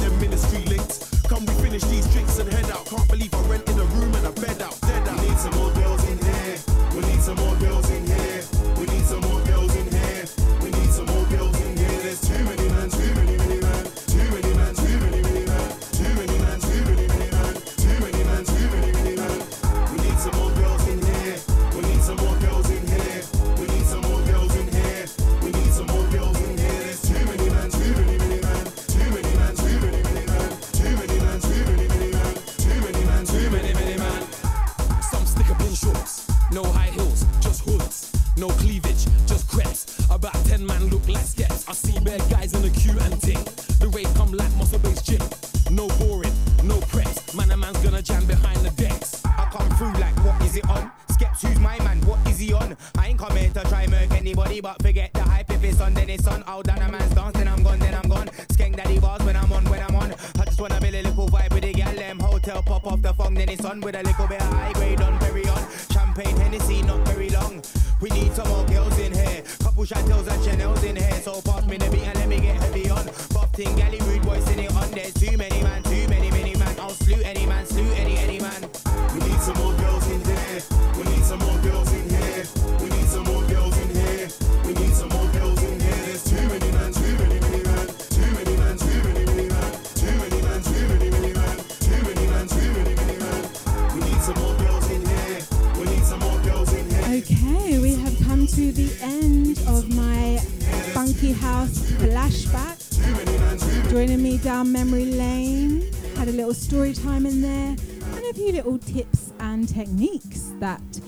[110.60, 111.00] that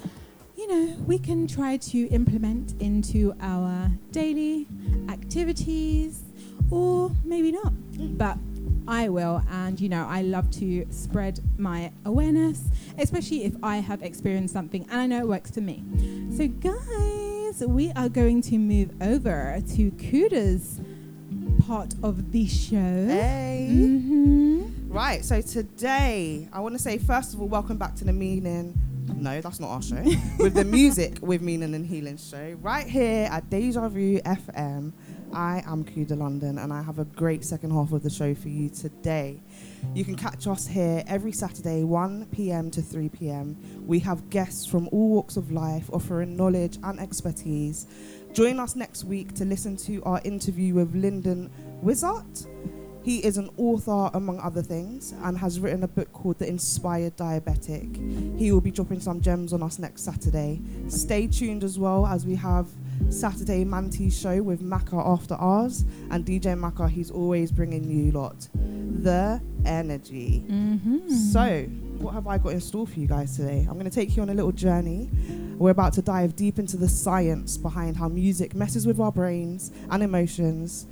[0.56, 4.66] you know we can try to implement into our daily
[5.08, 6.22] activities
[6.70, 7.72] or maybe not
[8.16, 8.36] but
[8.86, 9.42] I will.
[9.50, 12.64] And, you know, I love to spread my awareness,
[12.98, 15.82] especially if I have experienced something and I know it works for me.
[16.36, 20.80] So, guys, we are going to move over to Kuda's
[21.66, 22.76] part of the show.
[22.76, 23.68] Hey.
[23.70, 24.92] Mm-hmm.
[24.92, 25.24] Right.
[25.24, 28.78] So, today, I want to say, first of all, welcome back to the meaning.
[29.06, 29.96] No, that's not our show.
[30.38, 34.92] with the music with Meaning and Healing show right here at Deja Vu FM.
[35.32, 38.48] I am Kuda London and I have a great second half of the show for
[38.48, 39.40] you today.
[39.94, 43.56] You can catch us here every Saturday, 1 pm to 3 pm.
[43.86, 47.86] We have guests from all walks of life offering knowledge and expertise.
[48.32, 51.50] Join us next week to listen to our interview with Lyndon
[51.82, 52.46] Wizard
[53.02, 57.16] he is an author, among other things, and has written a book called The Inspired
[57.16, 58.38] Diabetic.
[58.38, 60.60] He will be dropping some gems on us next Saturday.
[60.88, 62.68] Stay tuned as well as we have
[63.10, 66.88] Saturday Manti show with Maka after ours and DJ Maka.
[66.88, 68.48] He's always bringing you lot
[69.02, 70.44] the energy.
[70.48, 71.08] Mm-hmm.
[71.08, 71.64] So,
[71.98, 73.66] what have I got in store for you guys today?
[73.68, 75.10] I'm going to take you on a little journey.
[75.56, 79.70] We're about to dive deep into the science behind how music messes with our brains
[79.90, 80.86] and emotions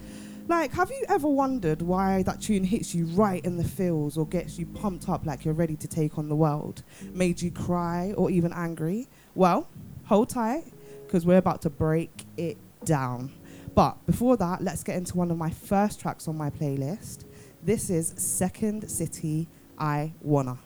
[0.48, 4.26] like, have you ever wondered why that tune hits you right in the feels or
[4.26, 6.82] gets you pumped up like you're ready to take on the world?
[7.12, 9.08] Made you cry or even angry?
[9.34, 9.68] Well,
[10.04, 10.64] hold tight
[11.06, 13.32] because we're about to break it down.
[13.74, 17.24] But before that, let's get into one of my first tracks on my playlist.
[17.62, 20.58] This is Second City I Wanna.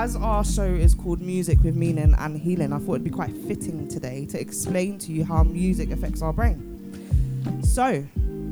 [0.00, 3.36] As our show is called Music with Meaning and Healing, I thought it'd be quite
[3.46, 7.60] fitting today to explain to you how music affects our brain.
[7.62, 8.02] So,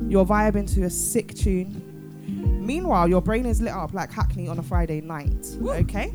[0.07, 2.61] you're vibing to a sick tune.
[2.63, 5.57] Meanwhile, your brain is lit up like Hackney on a Friday night.
[5.59, 6.13] Okay?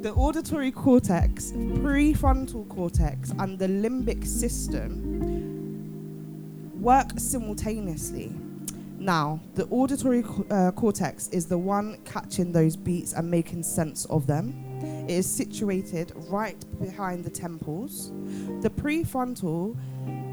[0.00, 5.20] The auditory cortex, prefrontal cortex, and the limbic system
[6.80, 8.32] work simultaneously.
[9.04, 14.26] Now, the auditory uh, cortex is the one catching those beats and making sense of
[14.26, 14.54] them.
[15.06, 18.12] It is situated right behind the temples.
[18.62, 19.76] The prefrontal,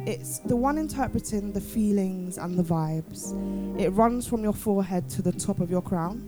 [0.07, 3.33] it's the one interpreting the feelings and the vibes.
[3.77, 6.25] It runs from your forehead to the top of your crown.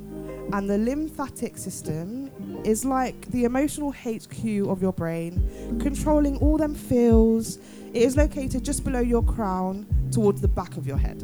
[0.51, 2.29] And the lymphatic system
[2.65, 7.57] is like the emotional HQ of your brain, controlling all them feels.
[7.93, 11.21] It is located just below your crown, towards the back of your head.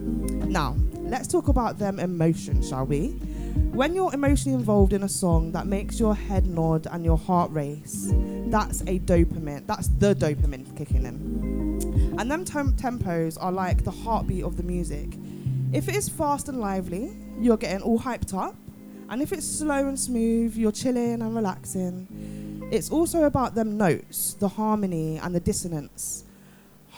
[0.48, 3.10] Now, let's talk about them emotions, shall we?
[3.74, 7.52] When you're emotionally involved in a song that makes your head nod and your heart
[7.52, 8.10] race,
[8.48, 9.66] that's a dopamine.
[9.66, 12.16] That's the dopamine kicking in.
[12.20, 15.18] And them temp- tempos are like the heartbeat of the music.
[15.72, 18.56] If it is fast and lively, you're getting all hyped up.
[19.10, 22.70] And if it's slow and smooth, you're chilling and relaxing.
[22.72, 26.26] It's also about them notes, the harmony and the dissonance.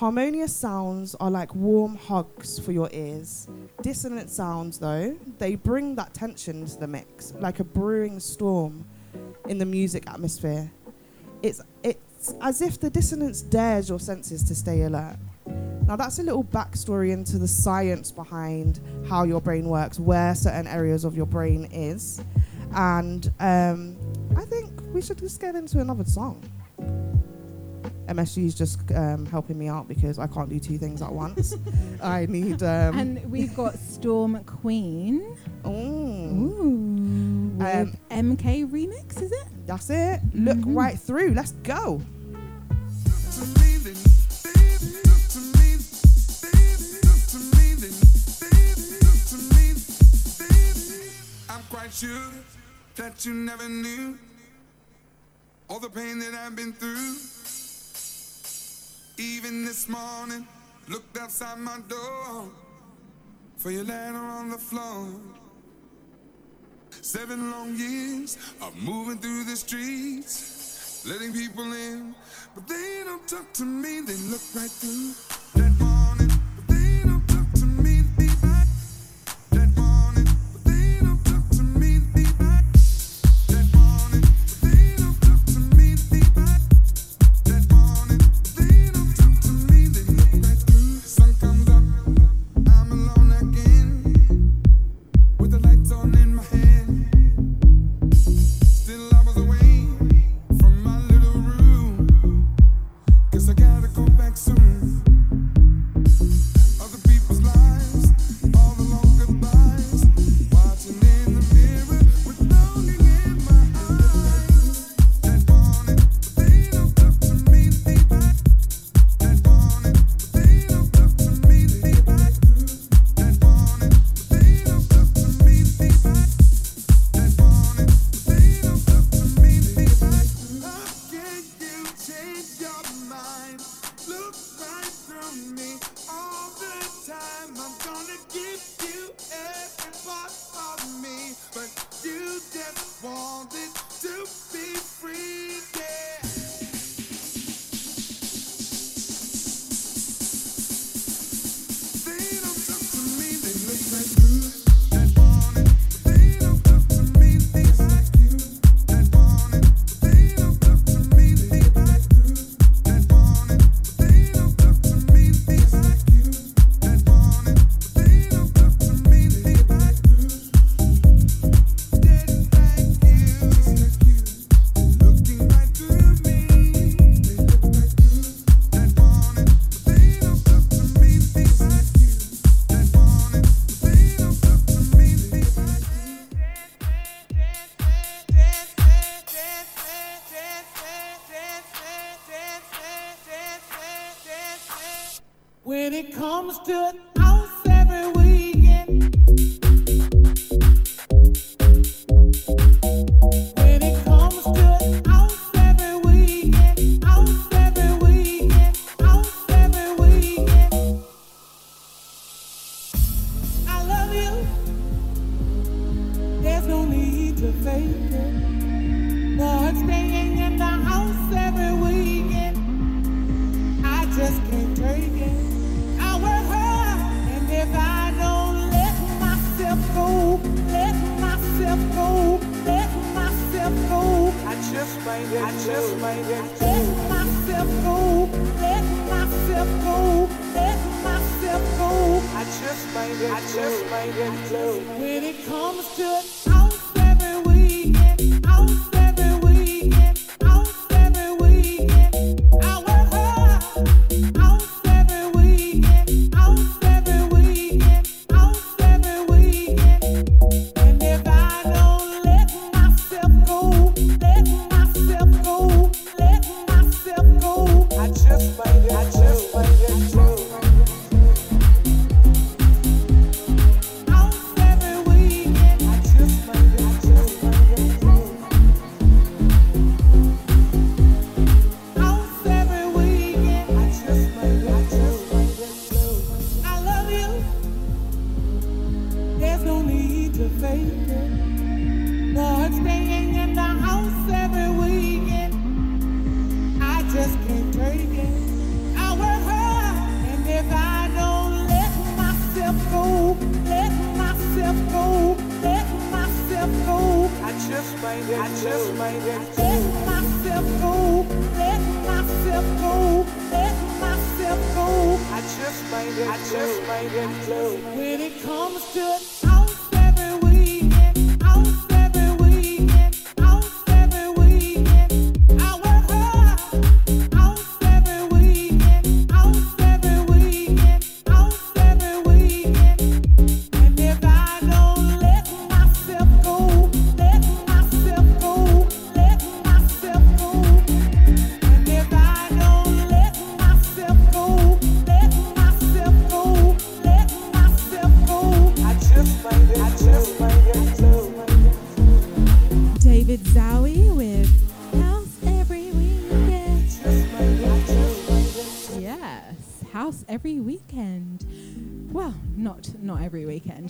[0.02, 3.48] Harmonious sounds are like warm hugs for your ears.
[3.84, 8.84] Dissonant sounds, though, they bring that tension to the mix, like a brewing storm
[9.48, 10.72] in the music atmosphere.
[11.44, 15.18] It's, it's as if the dissonance dares your senses to stay alert.
[15.86, 20.66] Now, that's a little backstory into the science behind how your brain works, where certain
[20.66, 22.24] areas of your brain is.
[22.74, 23.98] And um,
[24.36, 26.44] I think we should just get into another song.
[28.08, 31.56] MSG is just um, helping me out because I can't do two things at once.
[32.04, 32.64] I need.
[32.64, 35.38] Um, and we've got Storm Queen.
[35.66, 35.70] Ooh.
[35.70, 37.58] Ooh.
[37.62, 39.48] Um, MK remix, is it?
[39.66, 40.22] That's it.
[40.22, 40.46] Mm-hmm.
[40.46, 41.34] Look right through.
[41.34, 42.02] Let's go.
[51.70, 52.32] quite sure
[52.96, 54.18] that you never knew
[55.70, 57.41] all the pain that I've been through.
[59.22, 60.48] Even this morning,
[60.90, 62.50] looked outside my door
[63.56, 65.10] for your letter on the floor.
[66.90, 72.16] Seven long years of moving through the streets, letting people in,
[72.56, 75.14] but they don't talk to me, they look right through
[75.62, 75.91] that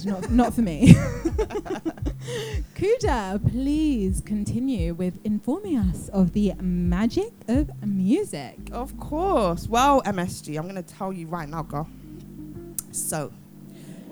[0.05, 0.93] not not for me.
[2.75, 8.57] Kuda, please continue with informing us of the magic of music.
[8.71, 9.67] Of course.
[9.67, 11.87] Well, MSG, I'm going to tell you right now, girl.
[12.91, 13.31] So,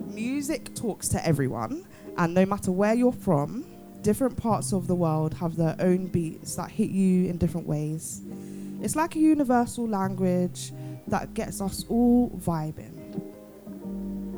[0.07, 1.85] music talks to everyone,
[2.18, 3.65] and no matter where you're from,
[4.01, 8.22] different parts of the world have their own beats that hit you in different ways.
[8.81, 10.72] It's like a universal language
[11.07, 12.98] that gets us all vibing.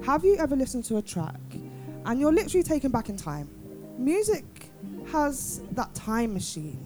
[0.05, 1.39] Have you ever listened to a track
[2.05, 3.47] and you're literally taken back in time?
[3.99, 4.43] Music
[5.11, 6.83] has that time machine.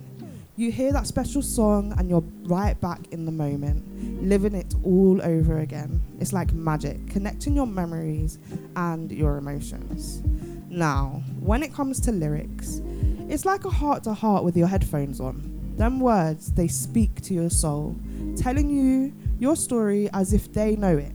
[0.58, 5.22] You hear that special song and you're right back in the moment, living it all
[5.22, 6.02] over again.
[6.20, 8.38] It's like magic, connecting your memories
[8.76, 10.22] and your emotions.
[10.70, 12.82] Now, when it comes to lyrics,
[13.30, 15.74] it's like a heart to heart with your headphones on.
[15.78, 17.96] Them words, they speak to your soul,
[18.36, 21.14] telling you your story as if they know it.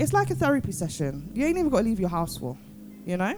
[0.00, 1.30] It's like a therapy session.
[1.34, 2.56] You ain't even got to leave your house for,
[3.04, 3.34] you know?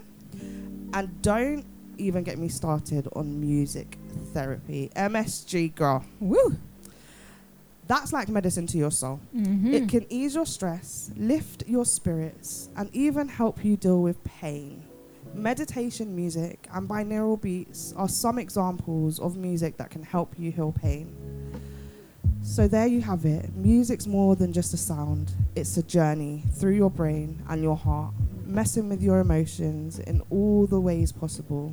[0.94, 1.64] And don't
[1.98, 3.98] even get me started on music
[4.32, 4.90] therapy.
[4.96, 6.04] MSG, girl.
[6.20, 6.56] Woo!
[7.88, 9.20] That's like medicine to your soul.
[9.34, 9.72] Mhm.
[9.72, 14.82] It can ease your stress, lift your spirits, and even help you deal with pain.
[15.34, 20.72] Meditation music and binaural beats are some examples of music that can help you heal
[20.72, 21.12] pain.
[22.42, 23.54] So there you have it.
[23.54, 25.32] Music's more than just a sound.
[25.54, 28.12] It's a journey through your brain and your heart,
[28.44, 31.72] messing with your emotions in all the ways possible.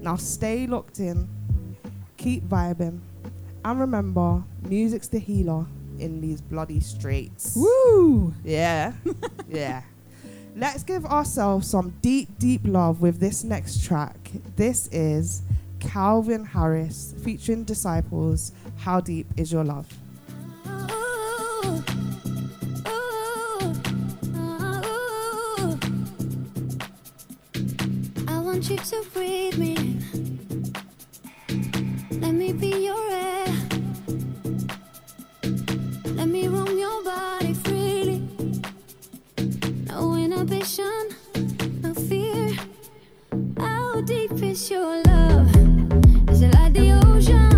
[0.00, 1.28] Now stay locked in,
[2.18, 3.00] keep vibing,
[3.64, 5.66] and remember, music's the healer
[5.98, 7.54] in these bloody streets.
[7.56, 8.34] Woo!
[8.44, 8.92] Yeah.
[9.48, 9.82] yeah.
[10.54, 14.30] Let's give ourselves some deep, deep love with this next track.
[14.56, 15.42] This is
[15.80, 18.52] Calvin Harris featuring Disciples.
[18.78, 19.88] How deep is your love?
[28.52, 29.74] Want you to breathe me.
[32.20, 33.46] Let me be your air.
[36.18, 38.28] Let me roam your body freely.
[39.86, 41.02] No inhibition,
[41.80, 42.54] no fear.
[43.58, 45.48] How deep is your love?
[46.28, 47.51] Is it like the ocean?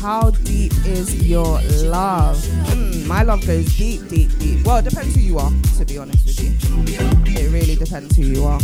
[0.00, 2.38] How deep is your love?
[2.38, 4.64] Mm, my love goes deep, deep, deep.
[4.64, 7.36] Well, it depends who you are, to be honest with you.
[7.36, 8.60] It really depends who you are.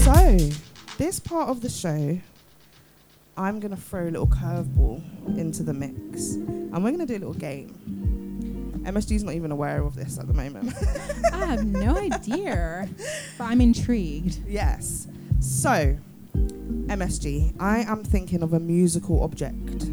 [0.00, 0.38] So,
[0.96, 2.18] this part of the show,
[3.36, 6.36] I'm going to throw a little curveball into the mix.
[6.36, 8.82] And we're going to do a little game.
[8.82, 10.72] MSG's not even aware of this at the moment.
[11.34, 12.88] I have no idea,
[13.36, 14.38] but I'm intrigued.
[14.48, 15.06] Yes.
[15.38, 15.98] So,
[16.34, 19.90] MSG, I am thinking of a musical object.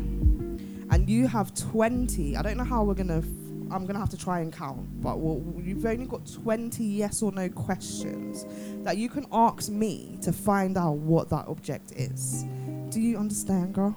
[1.28, 2.36] Have 20.
[2.38, 3.24] I don't know how we're going to.
[3.72, 7.24] I'm going to have to try and count, but we'll, you've only got 20 yes
[7.24, 8.46] or no questions
[8.84, 12.46] that you can ask me to find out what that object is.
[12.92, 13.96] Do you understand, girl?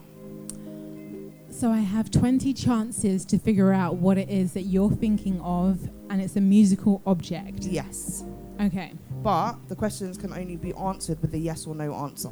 [1.51, 5.91] So I have 20 chances to figure out what it is that you're thinking of,
[6.11, 7.65] and it's a musical object.
[7.65, 8.25] Yes.
[8.61, 8.93] Okay.
[9.23, 12.31] But the questions can only be answered with a yes or no answer.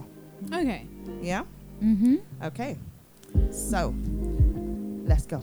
[0.52, 0.86] Okay.
[1.20, 1.44] Yeah?
[1.82, 2.16] Mm-hmm.
[2.42, 2.78] Okay.
[3.50, 3.94] So,
[5.04, 5.42] let's go.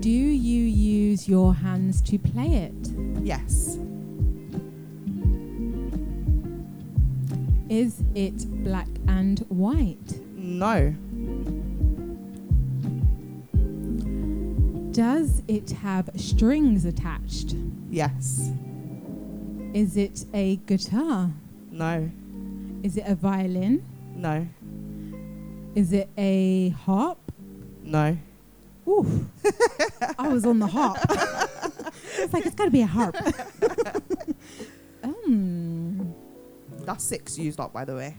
[0.00, 2.88] Do you use your hands to play it?
[3.22, 3.78] Yes.
[7.68, 10.20] Is it black and white?
[10.34, 10.94] No.
[14.92, 17.54] Does it have strings attached?
[17.90, 18.50] Yes.
[19.72, 21.30] Is it a guitar?
[21.70, 22.10] No.
[22.82, 23.82] Is it a violin?
[24.14, 24.46] No.
[25.74, 27.18] Is it a harp?
[27.82, 28.18] No.
[28.86, 29.28] Ooh.
[30.18, 30.98] I was on the harp.
[32.18, 33.16] it's like it's got to be a harp.
[35.02, 36.14] um.
[36.84, 38.16] That's six used up, by the way.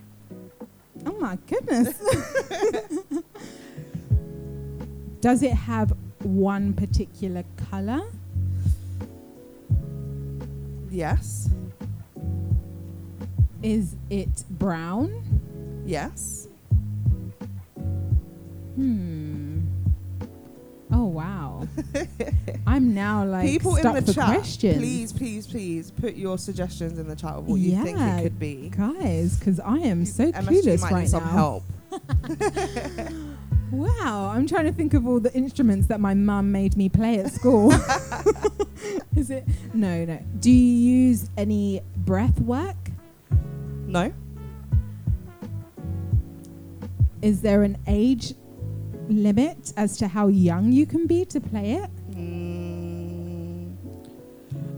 [1.05, 1.93] Oh my goodness.
[5.19, 8.01] Does it have one particular color?
[10.89, 11.49] Yes.
[13.61, 15.83] Is it brown?
[15.85, 16.47] Yes.
[18.75, 19.12] Hmm.
[22.67, 24.77] I'm now like People in stuck the chat, questions.
[24.77, 28.39] please, please, please put your suggestions in the chat of what you think it could
[28.39, 28.69] be.
[28.75, 31.29] guys, because I am so MSG clueless might right need some now.
[31.31, 31.63] help.
[33.71, 37.17] Wow, I'm trying to think of all the instruments that my mum made me play
[37.17, 37.73] at school.
[39.15, 39.45] Is it?
[39.73, 40.19] No, no.
[40.39, 42.75] Do you use any breath work?
[43.87, 44.13] No.
[47.23, 48.35] Is there an age
[49.09, 51.89] limit as to how young you can be to play it?
[52.11, 53.75] Mm,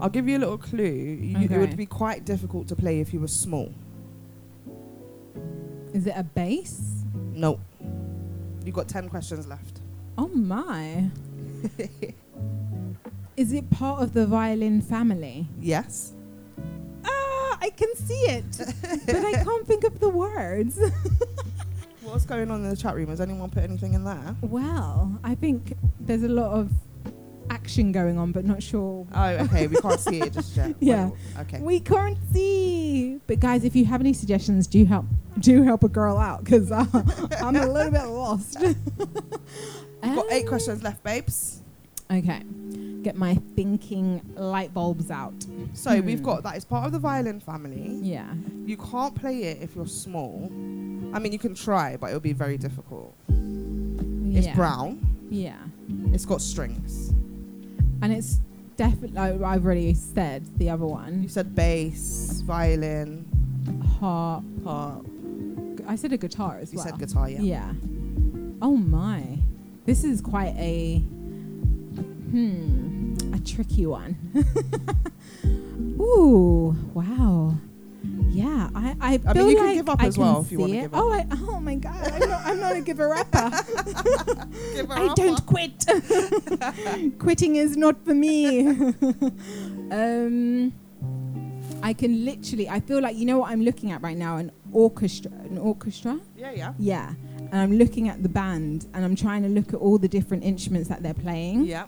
[0.01, 0.83] I'll give you a little clue.
[1.21, 3.71] You, It would be quite difficult to play if you were small.
[5.93, 7.03] Is it a bass?
[7.33, 7.59] No.
[8.65, 9.81] You've got 10 questions left.
[10.17, 11.09] Oh my.
[13.37, 15.47] Is it part of the violin family?
[15.61, 16.13] Yes.
[17.05, 18.45] Ah, I can see it,
[19.05, 20.79] but I can't think of the words.
[22.05, 23.09] What's going on in the chat room?
[23.09, 24.35] Has anyone put anything in there?
[24.41, 26.71] well, I think there's a lot of
[27.49, 29.07] action going on, but not sure.
[29.13, 29.67] Oh, okay.
[29.67, 30.75] We can't see it just yet.
[30.79, 31.07] Yeah.
[31.09, 31.59] Wait, okay.
[31.61, 33.19] We can't see.
[33.27, 35.05] But guys, if you have any suggestions, do help.
[35.39, 36.85] Do help a girl out because uh,
[37.41, 38.57] I'm a little bit lost.
[38.61, 41.61] We've got eight questions left, babes.
[42.11, 42.43] Okay,
[43.05, 45.33] get my thinking light bulbs out.
[45.73, 46.25] So we've Hmm.
[46.25, 46.55] got that.
[46.55, 47.99] It's part of the violin family.
[48.01, 48.33] Yeah.
[48.65, 50.45] You can't play it if you're small.
[51.13, 53.13] I mean, you can try, but it'll be very difficult.
[53.29, 54.99] It's brown.
[55.29, 55.57] Yeah.
[56.13, 57.13] It's got strings.
[58.01, 58.39] And it's
[58.75, 61.21] definitely, I've already said the other one.
[61.23, 63.25] You said bass, violin,
[63.99, 64.43] Harp.
[64.63, 65.05] harp.
[65.87, 66.85] I said a guitar as You well.
[66.87, 67.41] You said guitar, yeah.
[67.41, 67.71] Yeah.
[68.63, 69.37] Oh my.
[69.85, 71.03] This is quite a
[72.31, 74.15] hmm a tricky one.
[75.99, 77.55] Ooh, wow.
[78.29, 80.59] Yeah, I I feel I mean, you can give up I as well if you
[80.59, 80.81] see it.
[80.81, 81.01] give up.
[81.01, 82.11] Oh, I, oh my god!
[82.11, 83.49] I'm not, I'm not a giver upper.
[84.73, 85.15] Give I up.
[85.15, 85.85] don't quit.
[87.17, 88.67] Quitting is not for me.
[89.91, 90.73] um,
[91.81, 92.69] I can literally.
[92.69, 94.37] I feel like you know what I'm looking at right now.
[94.37, 95.31] An orchestra.
[95.49, 96.19] An orchestra.
[96.37, 96.73] Yeah, yeah.
[96.77, 97.13] Yeah.
[97.39, 100.43] And I'm looking at the band, and I'm trying to look at all the different
[100.43, 101.65] instruments that they're playing.
[101.65, 101.85] Yeah.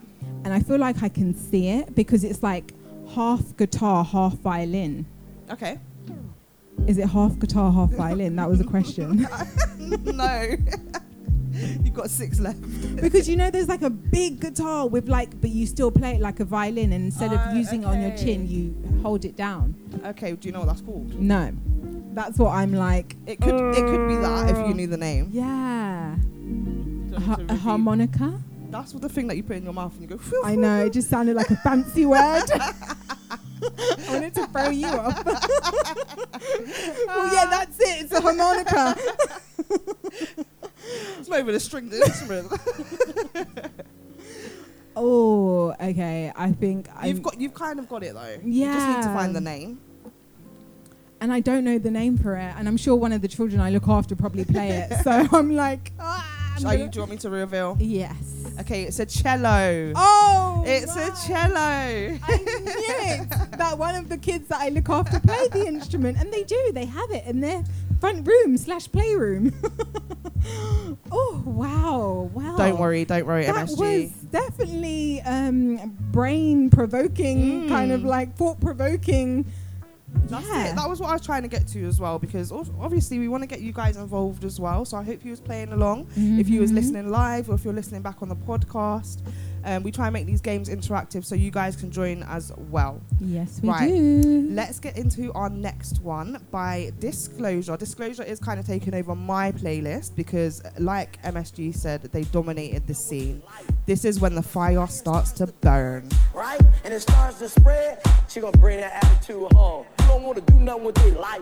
[0.48, 2.74] And I feel like I can see it because it's like
[3.14, 5.06] half guitar, half violin.
[5.52, 5.78] Okay.
[6.88, 8.38] Is it half guitar, half violin?
[8.38, 9.28] That was a question.
[10.06, 10.56] no.
[11.52, 12.62] You've got six left.
[13.02, 16.22] because you know there's like a big guitar with like but you still play it
[16.22, 19.36] like a violin and instead Ah, of using it on your chin you hold it
[19.36, 19.76] down
[20.06, 21.20] Okay, do you know what that's called?
[21.20, 21.52] no
[22.14, 25.30] that's what i'm like It could it could be that if you knew the name.
[25.32, 26.16] yeah
[27.16, 28.40] a, ha- a harmonica
[28.80, 30.18] That's what the thing that you put in your mouth and you go.
[30.18, 34.70] "Phew, i phew, know it just sounded like a fancy word I wanted to throw
[34.70, 35.26] you off.
[37.08, 38.04] well, yeah, that's it.
[38.04, 38.96] It's a harmonica.
[41.20, 42.50] It's not even a stringed instrument.
[44.96, 46.32] Oh, okay.
[46.36, 48.38] I think you've I'm, got you've kind of got it though.
[48.44, 49.80] You just need to find the name.
[51.20, 52.54] and I don't know the name for it.
[52.58, 55.04] And I'm sure one of the children I look after probably play it.
[55.04, 57.76] So I'm like, ah, I'm Are you, do you want me to reveal?
[57.80, 58.37] yes.
[58.60, 59.94] Okay, it's a cello.
[59.96, 61.54] Oh, it's a cello.
[62.24, 63.30] I knew it.
[63.58, 66.72] That one of the kids that I look after play the instrument, and they do.
[66.74, 67.64] They have it in their
[68.00, 69.54] front room slash playroom.
[71.12, 72.56] oh wow, wow!
[72.58, 73.78] Don't worry, don't worry, That MSG.
[73.78, 78.06] was definitely um, brain provoking, kind of Mm.
[78.06, 79.46] like thought provoking.
[80.14, 80.72] That's yeah.
[80.72, 80.76] it.
[80.76, 83.44] That was what I was trying to get to as well, because obviously we want
[83.44, 84.86] to get you guys involved as well.
[84.86, 86.08] So I hope you was playing along.
[86.16, 86.76] If you was Mhm.
[86.76, 89.20] listening live, or if you're listening back on the podcast,
[89.66, 93.02] um, we try and make these games interactive so you guys can join as well.
[93.20, 93.88] yes, we Right.
[93.90, 94.48] do.
[94.52, 97.76] Let's get into our next one by Disclosure.
[97.78, 102.94] Disclosure is kind of taking over my playlist because, like MSG said, they dominated the
[102.96, 103.42] scene.
[103.86, 106.10] This is when the fire starts to burn.
[106.34, 106.62] right?
[106.84, 109.86] And it starts to spread, she gonna bring that attitude home.
[110.02, 111.42] You don't wanna do nothing with their life.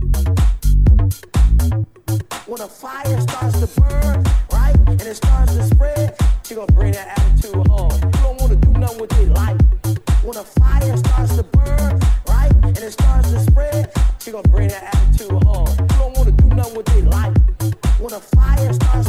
[2.51, 6.13] when a fire starts to burn, right, and it starts to spread,
[6.43, 7.93] she gonna bring that attitude home.
[7.93, 9.57] You don't wanna do nothing with their life.
[10.21, 11.97] When a fire starts to burn,
[12.27, 15.69] right, and it starts to spread, she gonna bring that attitude home.
[15.79, 17.37] You don't wanna do nothing with their life.
[18.01, 19.00] When a fire starts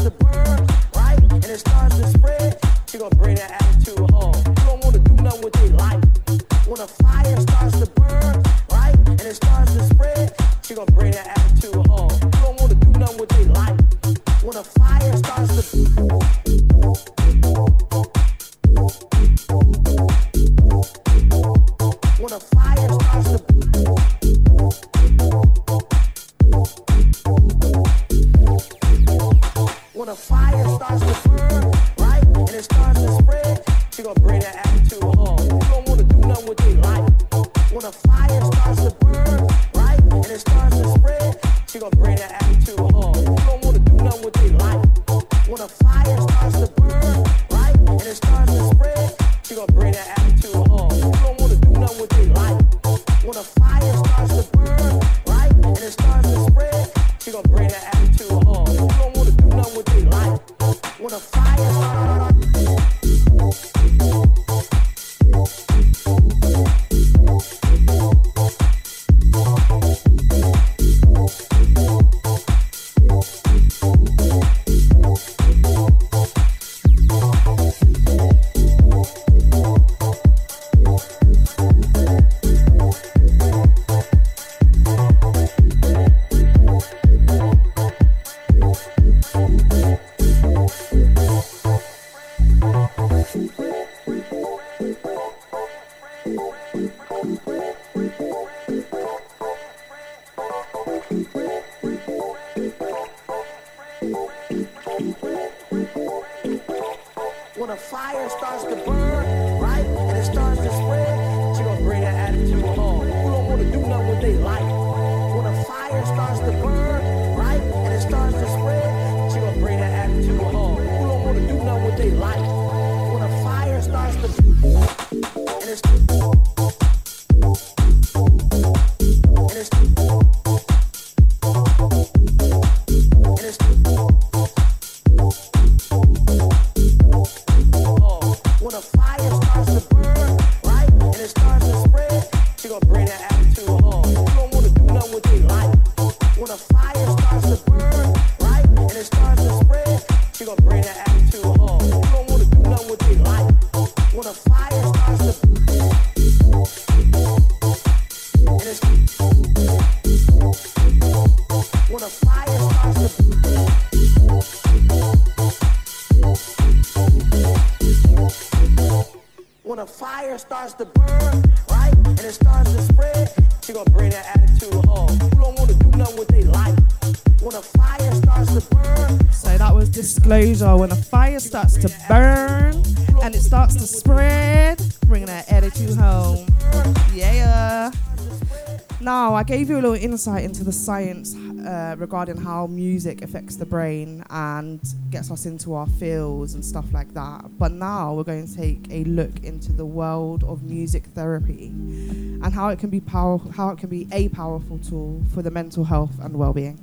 [189.72, 191.34] you a little insight into the science
[191.66, 196.84] uh, regarding how music affects the brain and gets us into our feels and stuff
[196.92, 197.46] like that.
[197.58, 202.52] But now we're going to take a look into the world of music therapy and
[202.52, 205.84] how it can be power, how it can be a powerful tool for the mental
[205.84, 206.78] health and well-being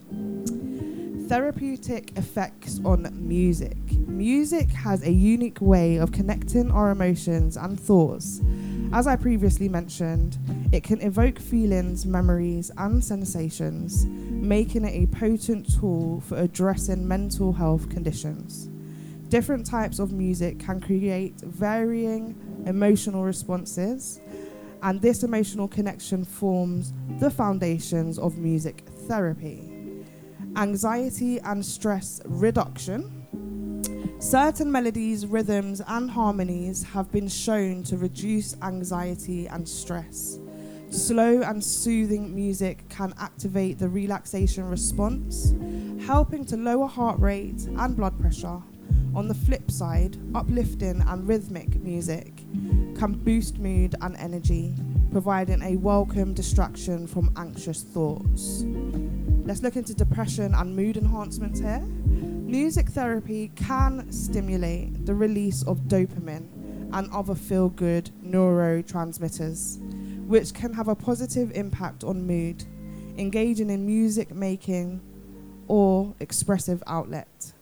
[1.28, 3.78] therapeutic effects on music.
[4.08, 8.42] Music has a unique way of connecting our emotions and thoughts.
[8.92, 10.40] As I previously mentioned,
[10.72, 17.54] it can evoke feelings, memories, and sensations, making it a potent tool for addressing mental
[17.54, 18.68] health conditions.
[19.30, 22.36] Different types of music can create varying
[22.66, 24.20] emotional responses,
[24.82, 29.76] and this emotional connection forms the foundations of music therapy
[30.56, 33.19] anxiety and stress reduction.
[34.20, 40.40] Certain melodies, rhythms, and harmonies have been shown to reduce anxiety and stress.
[40.90, 45.56] Slow and soothing music can activate the relaxation response,
[46.06, 48.62] helping to lower heart rate and blood pressure.
[49.16, 52.39] On the flip side, uplifting and rhythmic music
[52.98, 54.74] can boost mood and energy,
[55.12, 58.64] providing a welcome distraction from anxious thoughts.
[59.46, 61.80] Let's look into depression and mood enhancements here.
[61.80, 66.48] Music therapy can stimulate the release of dopamine
[66.94, 69.80] and other feel good neurotransmitters,
[70.28, 72.64] which can have a positive impact on mood,
[73.18, 75.02] engaging in music making
[75.68, 77.54] or expressive outlet.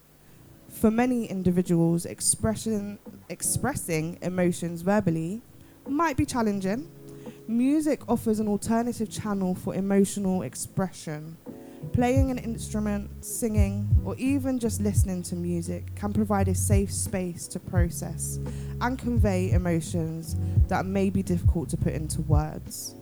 [0.78, 5.42] For many individuals, expression, expressing emotions verbally
[5.88, 6.88] might be challenging.
[7.48, 11.36] Music offers an alternative channel for emotional expression.
[11.92, 17.48] Playing an instrument, singing, or even just listening to music can provide a safe space
[17.48, 18.38] to process
[18.80, 20.36] and convey emotions
[20.68, 22.94] that may be difficult to put into words.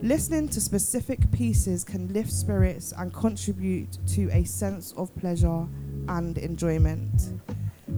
[0.00, 5.68] Listening to specific pieces can lift spirits and contribute to a sense of pleasure
[6.08, 7.32] and enjoyment.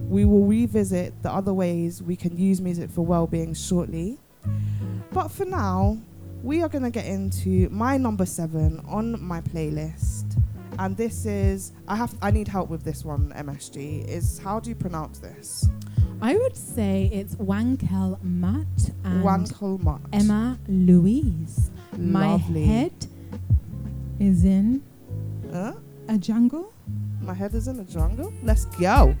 [0.09, 4.19] We will revisit the other ways we can use music for well-being shortly.
[5.11, 5.97] But for now,
[6.43, 10.39] we are going to get into my number 7 on my playlist.
[10.79, 14.07] And this is I have I need help with this one MSG.
[14.07, 15.69] Is how do you pronounce this?
[16.19, 18.65] I would say it's Wankel Matt
[19.03, 20.01] and Wankel Matt.
[20.11, 21.69] Emma Louise.
[21.95, 22.61] Lovely.
[22.61, 23.05] My head
[24.19, 24.81] is in
[25.51, 25.73] Huh?
[26.07, 26.72] a jungle.
[27.23, 28.33] My head is in the jungle.
[28.43, 29.15] Let's go.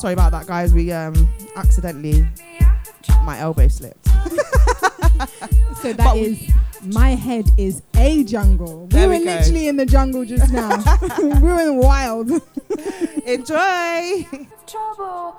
[0.00, 0.72] Sorry about that, guys.
[0.72, 2.26] We um accidentally
[3.24, 4.08] my elbow slipped.
[5.82, 6.52] So that But we- is
[6.94, 8.82] my head is a jungle.
[8.86, 9.30] We There were we go.
[9.34, 10.76] literally in the jungle just now.
[11.18, 12.30] we were in the wild.
[13.26, 14.26] Enjoy.
[14.66, 15.36] Trouble,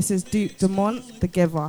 [0.00, 1.68] This is Duke Dumont, The Giver.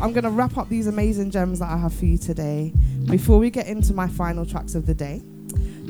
[0.00, 2.72] I'm gonna wrap up these amazing gems that I have for you today
[3.04, 5.22] before we get into my final tracks of the day.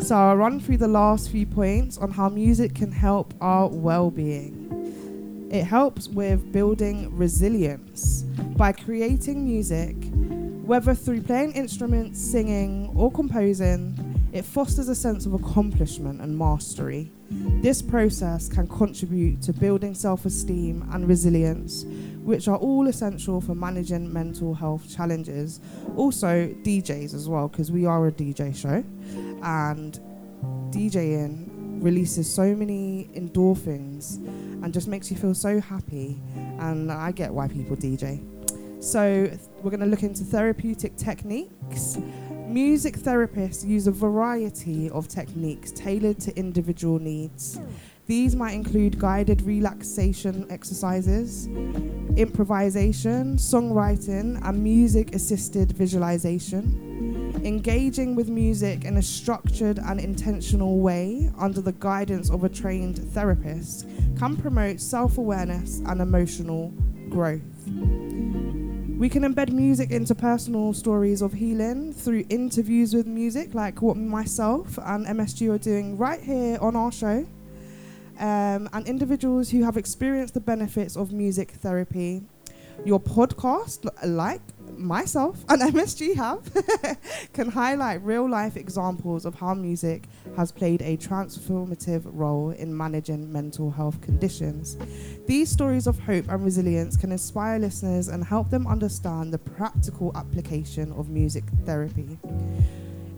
[0.02, 5.48] So I'll run through the last few points on how music can help our well-being.
[5.52, 8.22] It helps with building resilience
[8.56, 9.94] by creating music,
[10.64, 13.94] whether through playing instruments, singing, or composing.
[14.32, 17.12] It fosters a sense of accomplishment and mastery.
[17.30, 21.84] This process can contribute to building self esteem and resilience,
[22.22, 25.60] which are all essential for managing mental health challenges.
[25.96, 28.84] Also, DJs as well, because we are a DJ show,
[29.42, 30.00] and
[30.70, 31.48] DJing
[31.82, 34.16] releases so many endorphins
[34.62, 36.20] and just makes you feel so happy.
[36.58, 38.22] And I get why people DJ.
[38.82, 39.30] So,
[39.62, 41.98] we're going to look into therapeutic techniques.
[42.46, 47.60] Music therapists use a variety of techniques tailored to individual needs.
[48.10, 51.46] These might include guided relaxation exercises,
[52.16, 57.40] improvisation, songwriting, and music assisted visualization.
[57.44, 62.98] Engaging with music in a structured and intentional way under the guidance of a trained
[63.12, 63.86] therapist
[64.18, 66.74] can promote self awareness and emotional
[67.10, 67.64] growth.
[68.98, 73.96] We can embed music into personal stories of healing through interviews with music, like what
[73.96, 77.24] myself and MSG are doing right here on our show.
[78.20, 82.22] Um, and individuals who have experienced the benefits of music therapy.
[82.84, 84.42] Your podcast, like
[84.76, 86.50] myself and MSG have,
[87.32, 90.04] can highlight real life examples of how music
[90.36, 94.76] has played a transformative role in managing mental health conditions.
[95.26, 100.12] These stories of hope and resilience can inspire listeners and help them understand the practical
[100.14, 102.18] application of music therapy.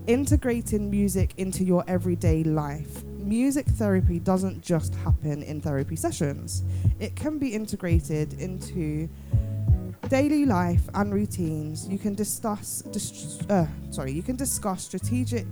[0.07, 3.03] Integrating music into your everyday life.
[3.23, 6.63] Music therapy doesn't just happen in therapy sessions,
[6.99, 9.07] it can be integrated into
[10.09, 11.87] daily life and routines.
[11.87, 15.45] You can discuss, dis- uh, sorry, you can discuss strategic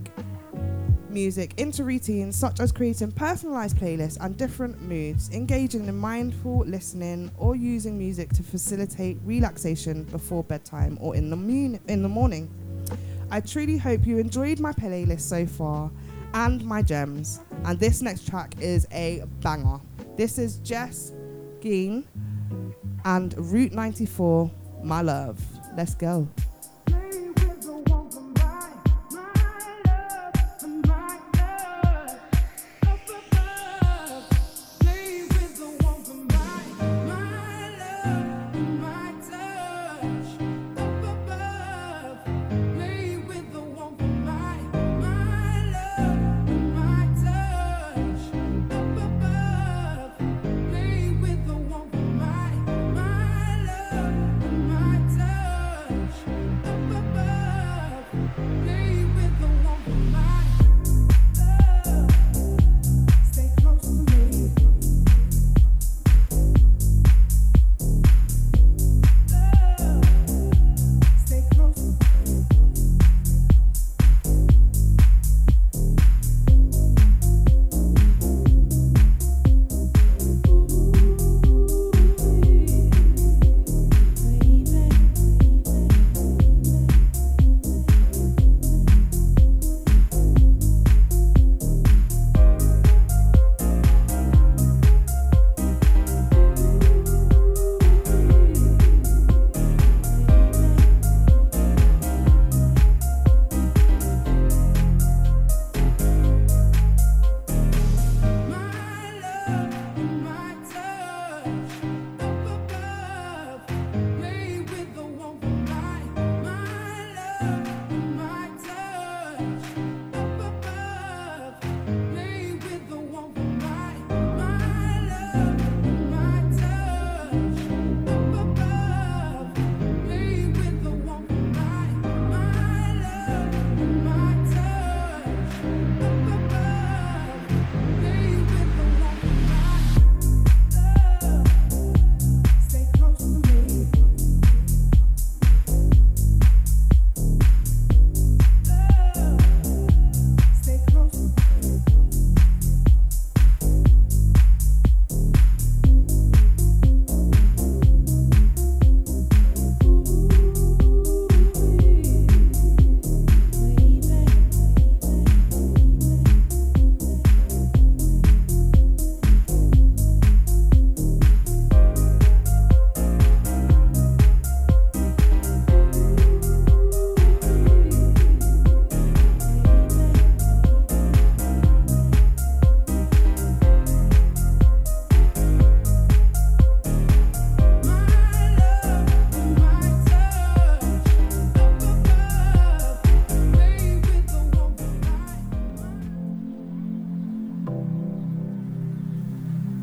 [1.10, 7.32] music into routines such as creating personalized playlists and different moods, engaging in mindful listening,
[7.38, 12.50] or using music to facilitate relaxation before bedtime or in the moon in the morning.
[13.30, 15.90] I truly hope you enjoyed my playlist so far
[16.34, 17.42] and my gems.
[17.66, 19.80] And this next track is a banger.
[20.18, 21.12] This is Jess
[21.62, 22.08] Glynne
[23.06, 24.52] and Route 94,
[24.84, 25.40] My Love.
[25.76, 26.28] Let's go.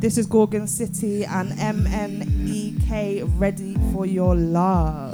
[0.08, 5.07] This is Gorgon City and MNEK Ready for Your Love.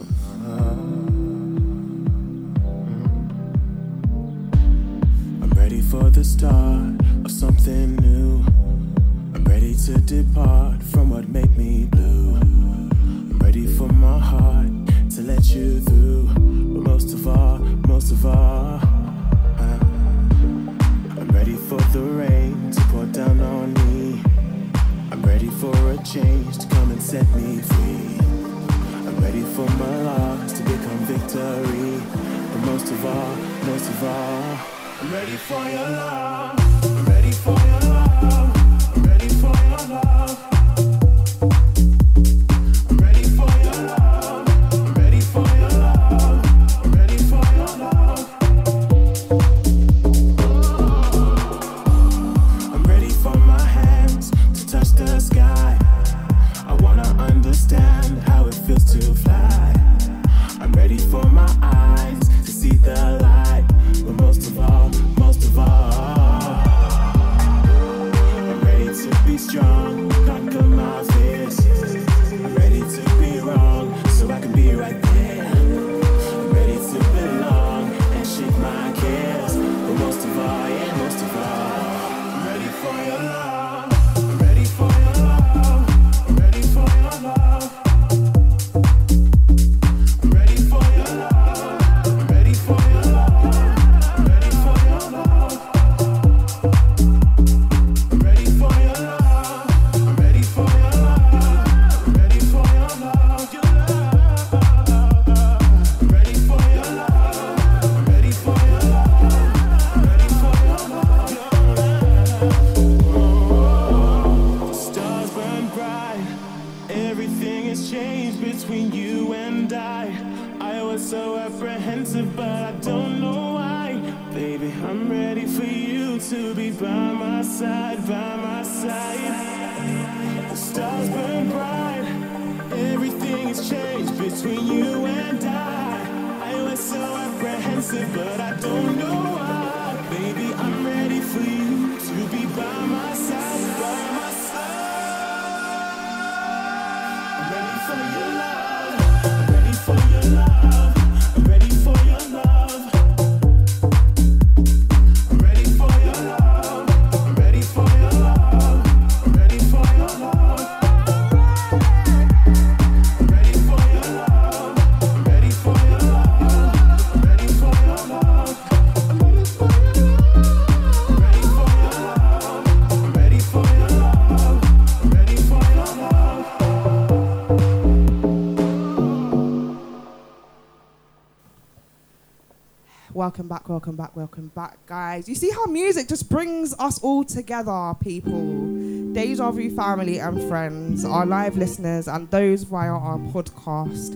[183.25, 185.31] Welcome back, welcome back, welcome back, guys.
[185.31, 188.69] You see how music just brings us all together, people.
[189.15, 194.13] Deja Vu family and friends, our live listeners, and those via our podcast.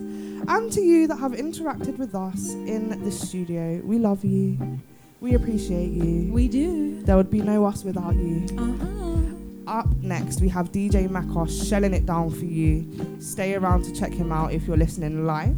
[0.47, 4.79] And to you that have interacted with us in the studio, we love you.
[5.21, 6.31] We appreciate you.
[6.31, 7.01] We do.
[7.01, 8.45] There would be no us without you.
[8.59, 9.79] Uh-uh.
[9.79, 13.17] Up next, we have DJ Makos shelling it down for you.
[13.19, 15.57] Stay around to check him out if you're listening live.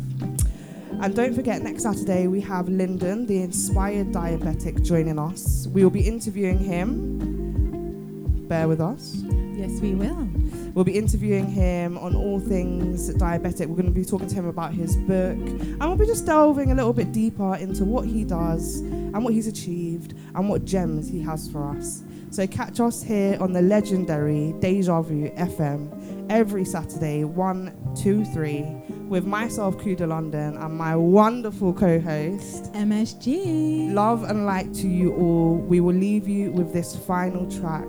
[1.01, 5.65] And don't forget, next Saturday we have Lyndon, the inspired diabetic, joining us.
[5.73, 8.47] We will be interviewing him.
[8.47, 9.15] Bear with us.
[9.55, 10.29] Yes, we will.
[10.75, 13.65] We'll be interviewing him on all things diabetic.
[13.65, 15.37] We're going to be talking to him about his book.
[15.39, 19.33] And we'll be just delving a little bit deeper into what he does and what
[19.33, 22.03] he's achieved and what gems he has for us.
[22.29, 28.61] So catch us here on the legendary Deja Vu FM every Saturday, 1, 2, 3,
[29.09, 33.93] with myself, Kuda London, and my wonderful co host, MSG.
[33.93, 35.55] Love and light to you all.
[35.57, 37.85] We will leave you with this final track.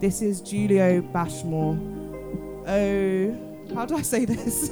[0.00, 1.76] This is Julio Bashmore.
[2.66, 4.70] Oh, how do I say this?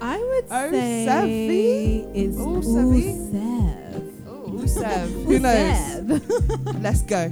[0.00, 2.16] I would Oh, say Sevi?
[2.16, 3.28] it's Oh, Sevi?
[3.28, 4.12] Usev.
[4.26, 5.24] Oh, Usev.
[5.26, 6.80] Who knows?
[6.82, 7.30] Let's go.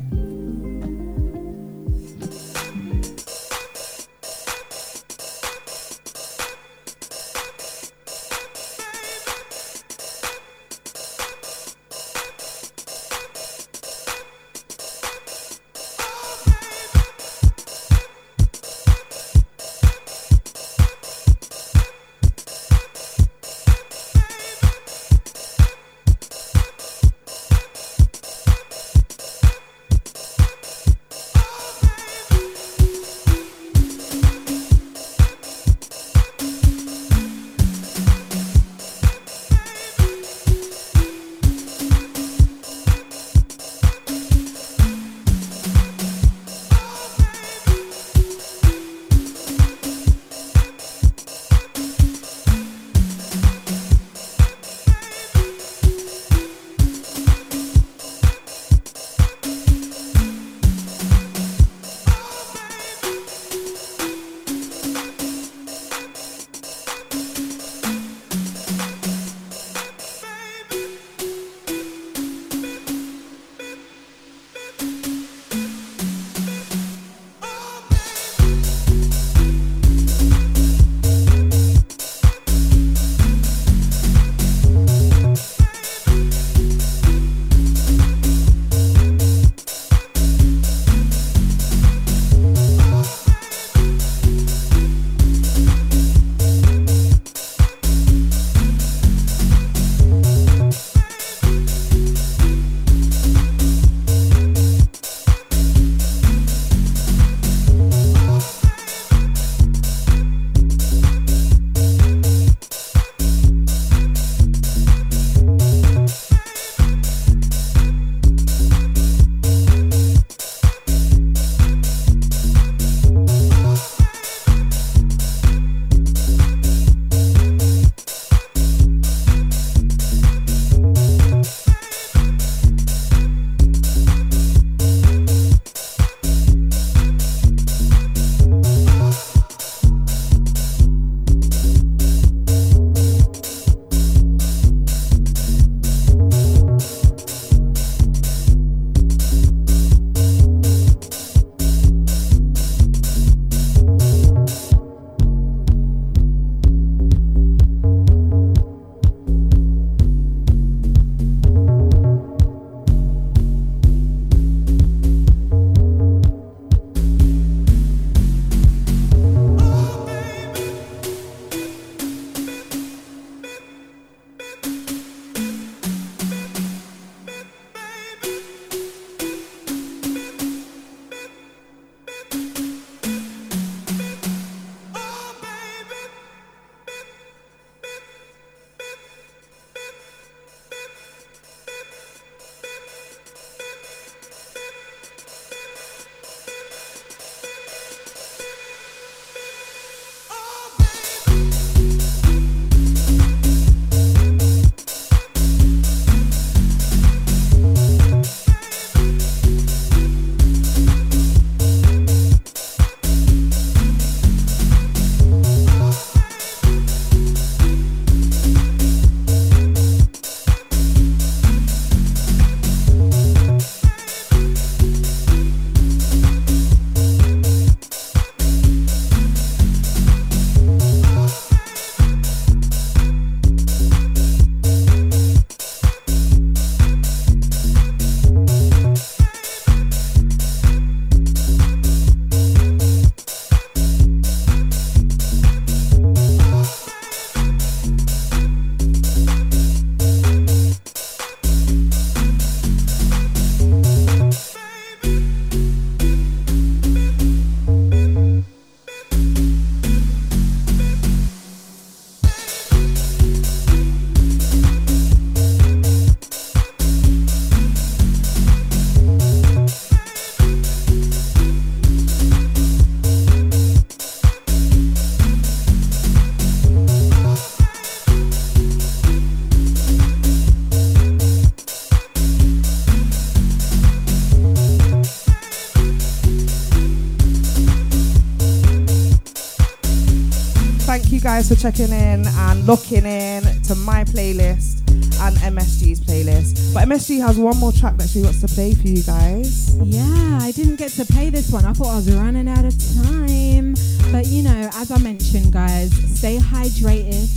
[291.47, 294.81] Guys for checking in and locking in to my playlist
[295.21, 296.75] and MSG's playlist.
[296.75, 299.77] But MSG has one more track that she wants to play for you guys.
[299.77, 301.65] Yeah, I didn't get to play this one.
[301.65, 303.75] I thought I was running out of time.
[304.13, 307.29] But you know, as I mentioned, guys, stay hydrated.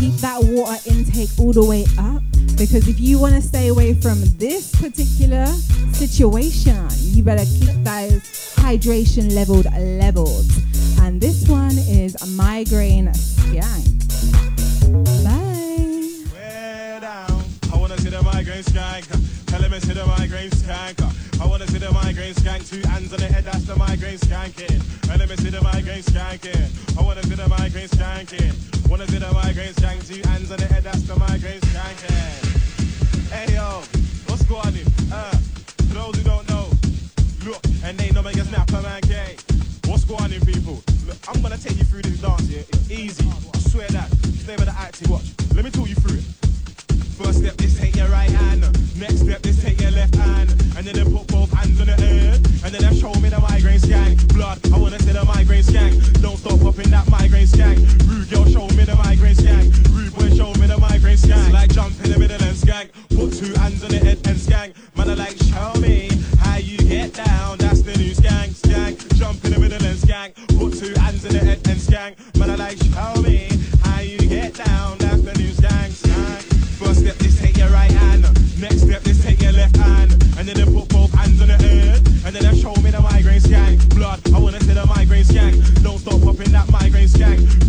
[0.00, 2.22] Keep that water intake all the way up.
[2.56, 5.46] Because if you want to stay away from this particular
[5.92, 8.22] situation, you better keep those
[8.56, 9.66] hydration leveled
[10.00, 10.50] leveled.
[11.06, 13.94] And this one is a migraine skank.
[15.22, 16.34] Bye.
[16.34, 17.44] Way down.
[17.72, 19.06] I wanna see the migraine skank.
[19.46, 20.98] Tell him it's the migraine skank.
[21.40, 22.68] I wanna see the migraine skank.
[22.68, 24.82] Two hands on the head, that's the migraine skanking.
[25.06, 26.98] Let me see the migraine skanking.
[26.98, 28.90] I wanna see the migraine skanking.
[28.90, 30.08] Wanna see the migraine skank.
[30.08, 33.30] Two hands on the head, that's the migraine skanking.
[33.30, 33.80] Hey yo,
[34.26, 35.12] what's going on?
[35.12, 35.38] Uh,
[35.86, 36.66] for those who don't know,
[37.44, 39.36] look, and they know me as Snapper Man K.
[39.86, 40.82] What's going on, people?
[41.06, 42.64] Look, I'm gonna take you through this dance here.
[42.68, 43.28] It's easy.
[43.54, 44.10] I swear that.
[44.42, 45.08] Stay with the acting.
[45.08, 45.30] Watch.
[45.54, 46.24] Let me talk you through it.
[47.14, 48.62] First step is take your right hand.
[48.98, 50.50] Next step is take your left hand.
[50.76, 52.42] And then they put both hands on the head.
[52.64, 54.34] And then they show me the migraine skank.
[54.34, 55.94] Blood, I wanna see the migraine skank.
[56.20, 57.78] Don't stop popping that migraine skank.
[58.08, 59.70] Rude girl, show me the migraine skank.
[59.94, 61.46] Rude boy, show me the migraine skank.
[61.46, 62.90] It's like jump in the middle and skank.
[63.14, 64.74] Put two hands on the head and skank.
[64.96, 66.10] Man, I like show me
[66.40, 67.58] how you get down.
[67.58, 69.14] That's the new skank, skank.
[69.16, 70.34] Jump in the middle and skank.
[71.26, 72.38] On the head and skank.
[72.38, 73.48] Man, I like show me
[73.82, 74.96] how you get down.
[74.98, 76.42] That's the new skank, skank.
[76.78, 78.22] First step is take your right hand.
[78.60, 80.12] Next step is take your left hand.
[80.38, 81.96] And then they put both hands on the head.
[82.24, 83.92] And then they show me the migraine skank.
[83.96, 85.82] Blood, I wanna see the migraine skank.
[85.82, 87.65] Don't stop popping that migraine skank.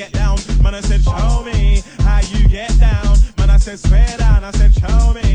[0.00, 0.38] Get down.
[0.62, 3.18] Man, I said show me how you get down.
[3.36, 4.44] Man, I said swear down.
[4.44, 5.29] I said show me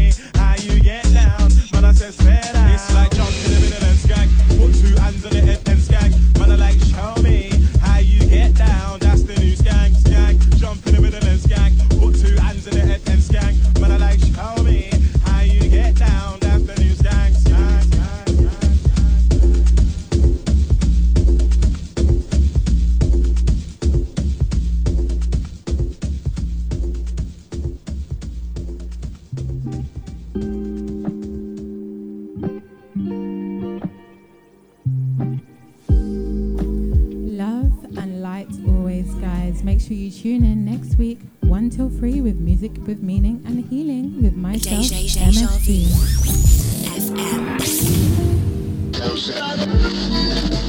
[41.96, 45.88] 1 till 3, with music with meaning and healing with myself, MSG.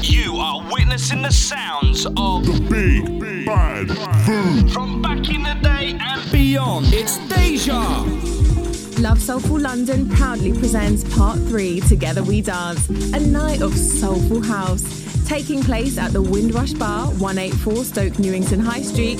[0.03, 3.89] You are witnessing the sounds of the big bad
[4.25, 6.87] food from back in the day and beyond.
[6.91, 8.03] It's Deja.
[9.01, 14.83] Love Soulful London proudly presents part three, Together We Dance, a night of soulful house,
[15.27, 19.19] taking place at the Windrush Bar, 184 Stoke Newington High Street,